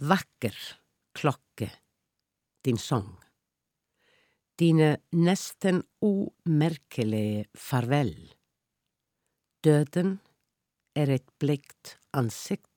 [0.03, 0.57] Vakker
[1.15, 1.69] klokke,
[2.65, 3.15] din sång.
[4.59, 8.13] Dine nesten umerkelige farvel.
[9.63, 10.19] Døden
[10.95, 12.74] er et blikt ansikt.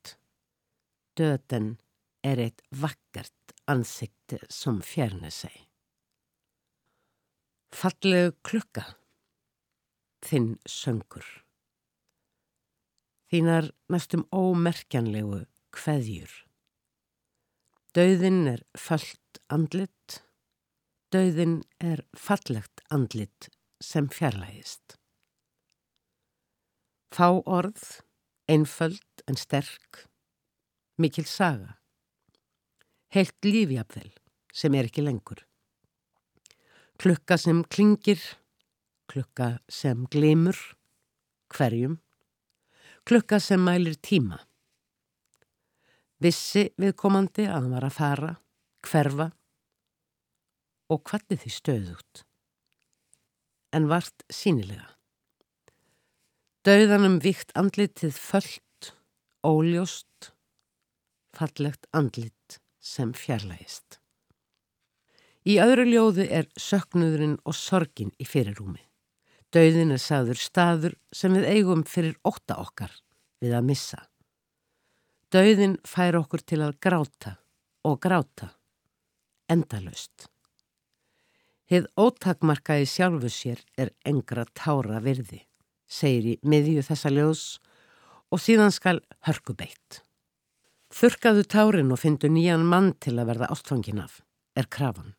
[1.18, 1.72] Døden
[2.22, 5.54] er et vakkert ansikte som fjerner seg.
[7.74, 8.84] Fallegu klukka
[10.24, 11.26] þinn söngur.
[13.28, 15.42] Þínar næstum ómerkjanlegu
[15.74, 16.30] kveðjur.
[17.96, 20.20] Dauðin er fallt andlit,
[21.12, 23.50] dauðin er fallegt andlit
[23.84, 24.96] sem fjarlægist.
[27.12, 27.82] Fá orð,
[28.48, 30.06] einföld en sterk,
[30.98, 31.76] mikil saga.
[33.14, 34.10] Heilt lífjafðel
[34.52, 35.44] sem er ekki lengur.
[36.98, 38.20] Klukka sem klingir,
[39.08, 40.58] klukka sem glimur,
[41.54, 41.98] hverjum,
[43.08, 44.42] klukka sem mælir tíma.
[46.18, 48.32] Vissi viðkomandi að hann var að fara,
[48.82, 49.28] hverfa
[50.90, 52.22] og kvallið því stöðut,
[53.76, 54.88] en vart sínilega.
[56.66, 58.90] Dauðanum vikt andlitið föllt,
[59.46, 60.32] óljóst,
[61.38, 63.98] fallegt andlit sem fjarlægist.
[65.48, 68.82] Í öðru ljóðu er söknuðurinn og sorgin í fyrirrúmi.
[69.54, 72.92] Dauðin er sagður staður sem við eigum fyrir óta okkar
[73.40, 74.00] við að missa.
[75.32, 77.36] Dauðin fær okkur til að gráta
[77.88, 78.50] og gráta,
[79.48, 80.28] endalöst.
[81.68, 85.42] Hið ótakmarkaði sjálfu sér er engra tára virði,
[85.84, 87.42] segir í miðju þessa ljós
[88.32, 90.02] og síðan skal hörku beitt.
[90.88, 94.22] Þurkaðu tárin og fyndu nýjan mann til að verða ástfangin af,
[94.56, 95.14] er krafan.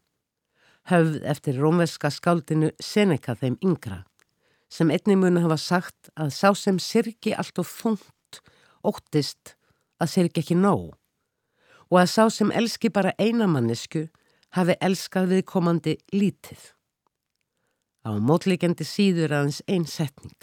[0.89, 4.03] Höfð eftir rómverska skáldinu Seneca þeim yngra
[4.69, 8.41] sem einni muni hafa sagt að sá sem sirki allt og þungt
[8.85, 9.55] óttist
[10.01, 10.93] að sirki ekki nóg
[11.89, 14.07] og að sá sem elski bara einamannisku
[14.57, 16.61] hafi elskað viðkomandi lítið.
[18.05, 20.37] Á mótleikendi síður aðeins einn setning.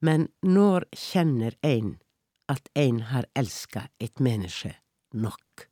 [0.00, 1.98] Men nór kennir einn
[2.50, 4.74] að einn har elska eitt menneske
[5.14, 5.66] nokk.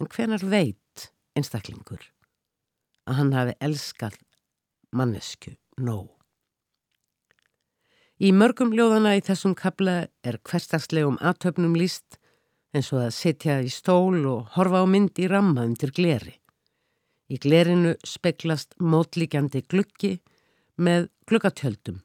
[0.00, 2.02] En hvenar veit einstaklingur
[3.06, 4.18] að hann hafi elskað
[4.94, 6.12] mannesku nóg?
[8.16, 12.16] Í mörgum ljóðana í þessum kabla er hverstagslegum aðtöfnum líst
[12.76, 16.36] eins og að setja í stól og horfa á mynd í ramma undir gleri.
[17.28, 20.14] Í glerinu speklast mótlíkjandi gluggi
[20.80, 22.00] með glugatjöldum.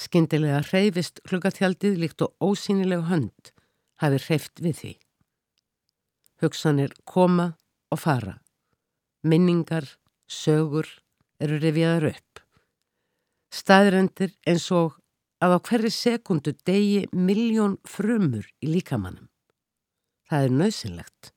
[0.00, 3.50] Skindilega hreyfist glugatjaldið líkt og ósýnileg hönd
[4.00, 4.92] hafi hreyft við því.
[6.40, 7.50] Hugsanir koma
[7.92, 8.38] og fara.
[9.20, 9.84] Minningar,
[10.24, 10.88] sögur
[11.40, 12.40] eru rifjaðar upp.
[13.52, 14.96] Staðrendir eins og
[15.44, 19.28] að á hverri sekundu degi miljón frumur í líkamannum.
[20.28, 21.32] Það er nöðsynlegt.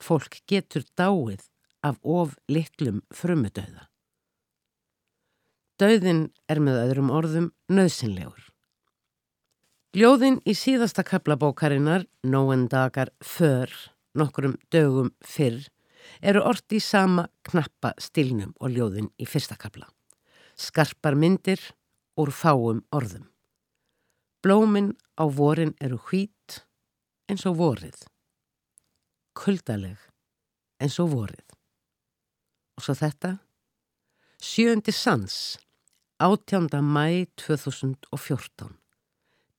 [0.00, 1.44] Fólk getur dáið
[1.84, 3.88] af of litlum frumudauða.
[5.76, 8.46] Dauðin er með öðrum orðum nöðsynlegur.
[9.96, 13.68] Ljóðin í síðasta kaplabókarinnar, Nóen dagar för,
[14.16, 15.66] nokkrum dögum fyrr,
[16.24, 19.88] eru orti í sama knappa stilnum og ljóðin í fyrsta kapla.
[20.56, 21.60] Skarpar myndir
[22.16, 23.28] úr fáum orðum.
[24.40, 26.62] Blómin á vorin eru hvít
[27.28, 28.06] eins og vorið.
[29.36, 30.00] Kuldaleg
[30.80, 31.44] eins og vorið.
[32.76, 33.36] Og svo þetta?
[34.40, 35.56] Sjöndi sans,
[36.18, 36.80] 18.
[36.80, 38.78] mæ 2014.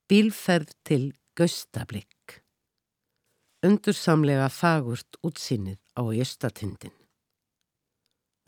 [0.09, 2.41] Bílferð til Gaustablík.
[3.61, 6.97] Undursamlega fagurt útsinnið á Jöstatindin.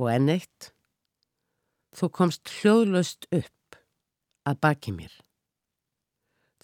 [0.01, 0.71] Og enn eitt,
[1.93, 3.77] þú komst hljóðlaust upp
[4.49, 5.13] að baki mér.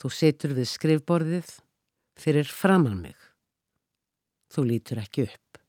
[0.01, 1.57] Þú setur við skrifborðið
[2.17, 3.19] fyrir framann mig.
[4.49, 5.65] Þú lítur ekki upp.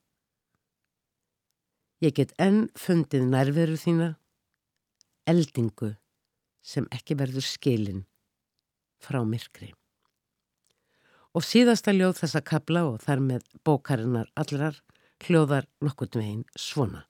[2.01, 4.15] Ég get enn fundið nærveru þína,
[5.27, 5.95] eldingu
[6.67, 8.05] sem ekki verður skilin
[9.03, 9.73] frá myrkri.
[11.37, 14.81] Og síðasta ljóð þessa kabla og þar með bókarinnar allrar
[15.27, 17.05] hljóðar nokkurt megin svona.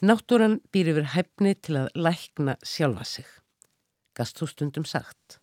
[0.00, 3.26] Náttúran býr yfir hæfni til að lækna sjálfa sig.
[4.16, 5.40] Gast þú stundum sagt.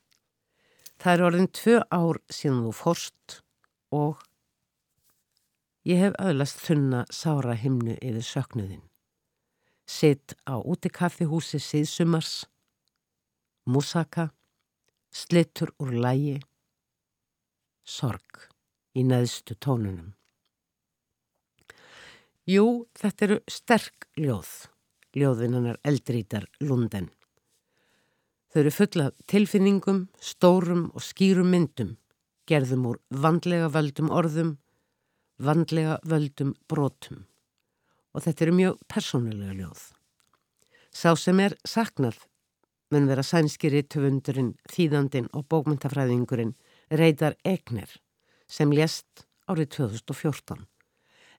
[0.97, 3.41] Það er orðin tvö ár síðan þú forst
[3.93, 4.23] og
[5.87, 8.86] Ég hef öðlast þunna sára himnu yfir söknuðin.
[9.87, 12.43] Sitt á útikaffihúsi síðsumars,
[13.71, 14.33] músaka,
[15.15, 16.41] slittur úr lægi,
[17.87, 18.49] sorg
[18.99, 20.09] í neðstu tónunum.
[22.47, 22.65] Jú,
[22.99, 24.51] þetta eru sterk ljóð,
[25.15, 27.07] ljóðinnanar eldrítar Lunden.
[28.51, 31.95] Þau eru fulla tilfinningum, stórum og skýrum myndum,
[32.47, 34.53] gerðum úr vandlega völdum orðum,
[35.39, 37.23] vandlega völdum brotum
[38.17, 39.83] og þetta eru mjög persónulega ljóð.
[40.89, 42.17] Sá sem er saknað
[42.89, 46.55] mun vera sænskiri töfundurinn, þýðandinn og bókmyndafræðingurinn
[46.89, 47.91] Reidar Egner
[48.49, 50.65] sem lést árið 2014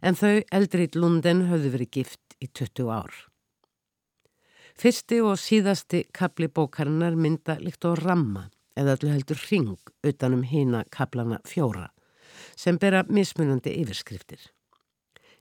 [0.07, 3.15] en þau eldrið Lunden höfðu verið gift í 20 ár.
[4.79, 8.47] Fyrsti og síðasti kapli bókarinnar mynda líkt á ramma
[8.79, 9.75] eða allir heldur ring
[10.07, 11.89] utanum hína kaplana fjóra
[12.55, 14.39] sem bera mismunandi yfirskriftir.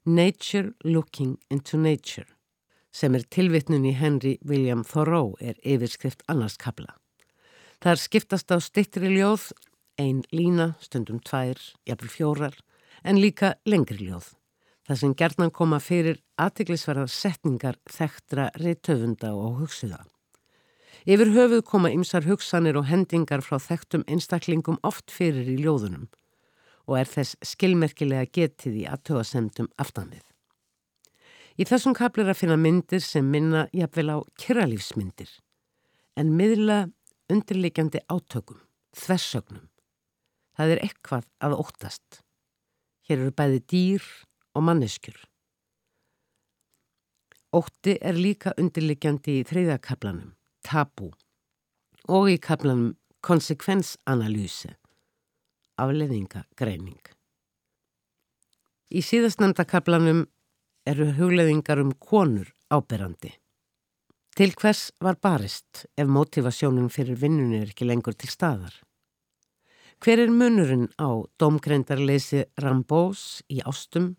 [0.07, 2.25] Nature Looking into Nature
[2.95, 6.93] sem er tilvittnun í Henry William Thoreau er yfirskrift annars kabla.
[7.83, 9.49] Það er skiptast á stittri ljóð,
[9.99, 12.55] ein lína, stundum tvær, jafnvel fjórar,
[13.03, 14.29] en líka lengri ljóð.
[14.87, 20.05] Það sem gerðnan koma fyrir aðtiklisverðar setningar þekktra reytöfunda og hugsuða.
[21.03, 26.07] Yfir höfuð koma ymsar hugsanir og hendingar frá þekktum einstaklingum oft fyrir í ljóðunum
[26.87, 30.23] og er þess skilmerkilega getið í aðtöðasemdum aftanvið.
[31.57, 35.31] Í þessum kaplir að finna myndir sem minna jafnvel á kyrralífsmyndir
[36.17, 36.85] en miðla
[37.33, 38.59] undirleikjandi átökum,
[38.95, 39.65] þversögnum.
[40.57, 42.21] Það er eitthvað að óttast.
[43.07, 44.05] Hér eru bæði dýr
[44.57, 45.17] og manneskjur.
[47.57, 50.33] Ótti er líka undirleikjandi í þreyðakaplanum,
[50.65, 51.11] tabu
[52.07, 52.91] og í kaplanum
[53.25, 54.75] konsekvensanalýse
[55.77, 57.01] afleðingagreining.
[58.87, 60.25] Í síðastnæmdakablanum
[60.87, 63.33] eru hugleðingar um konur áberandi.
[64.37, 68.75] Til hvers var barist ef mótivasjónum fyrir vinnunni er ekki lengur til staðar?
[69.97, 71.09] Hver er munurinn á
[71.41, 74.11] domgreindarleysi Rambós í ástum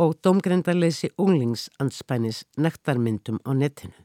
[0.00, 3.98] og domgreindarleysi unglingsanspænis nektarmyndum á netinu?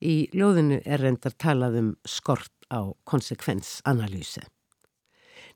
[0.00, 4.42] Í ljóðinu er reyndar talað um skort á konsekvensanalýse.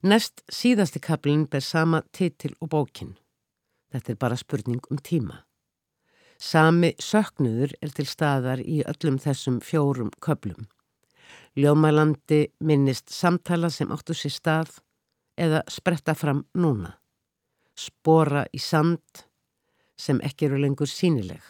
[0.03, 3.17] Nest síðasti kaplinn ber sama titil og bókin.
[3.93, 5.45] Þetta er bara spurning um tíma.
[6.39, 10.67] Sami söknuður er til staðar í öllum þessum fjórum köplum.
[11.57, 14.75] Ljóðmælandi minnist samtala sem áttu sér stað
[15.41, 16.93] eða spretta fram núna.
[17.77, 19.25] Spora í sand
[19.97, 21.41] sem ekki eru lengur sínileg.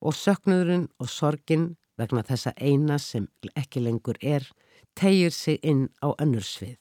[0.00, 4.48] Og söknuðurinn og sorgin vegna þessa eina sem ekki lengur er
[4.96, 6.80] tegir sig inn á önnur svið.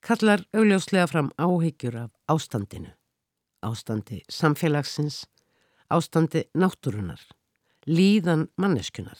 [0.00, 2.92] Kallar augljóslega fram áhyggjur af ástandinu.
[3.62, 5.24] Ástandi samfélagsins,
[5.90, 7.20] ástandi náttúrunar,
[7.86, 9.18] líðan manneskunar.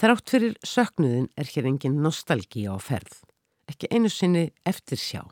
[0.00, 3.20] Þrátt fyrir söknuðin er hér engin nostalgí á ferð,
[3.68, 5.22] ekki einu sinni eftir sjá.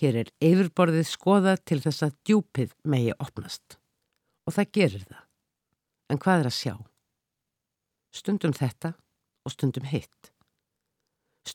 [0.00, 3.78] Hér er yfirborðið skoða til þess að djúpið megi opnast.
[4.48, 5.24] Og það gerir það.
[6.10, 6.74] En hvað er að sjá?
[8.14, 8.94] Stundum þetta
[9.44, 10.33] og stundum hitt.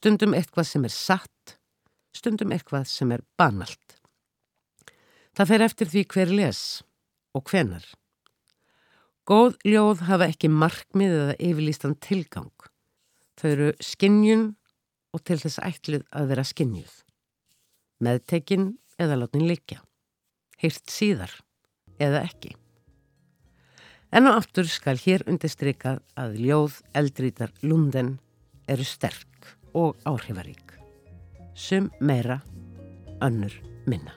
[0.00, 1.58] Stundum eitthvað sem er satt,
[2.16, 3.98] stundum eitthvað sem er banalt.
[5.36, 6.60] Það fer eftir því hver les
[7.36, 7.84] og hvenar.
[9.28, 12.48] Góð ljóð hafa ekki markmið eða yfirlýstan tilgang.
[13.36, 14.48] Þau eru skinnjun
[15.12, 16.96] og til þess ætlið að vera skinnjuð.
[18.00, 19.82] Meðtekinn eða látin líkja.
[20.64, 21.36] Hýrt síðar
[22.00, 22.56] eða ekki.
[24.16, 28.16] En á aftur skal hér undirstrykað að ljóð eldrítar lunden
[28.64, 29.28] eru sterk
[29.74, 30.76] og áhrifarík.
[31.54, 32.40] Sum meira,
[33.20, 33.52] önnur
[33.86, 34.16] minna.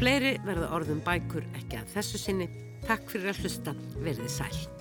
[0.00, 2.48] Fleiri verða orðum bækur ekki að þessu sinni.
[2.86, 3.76] Takk fyrir að hlusta.
[4.00, 4.79] Verðið sæl.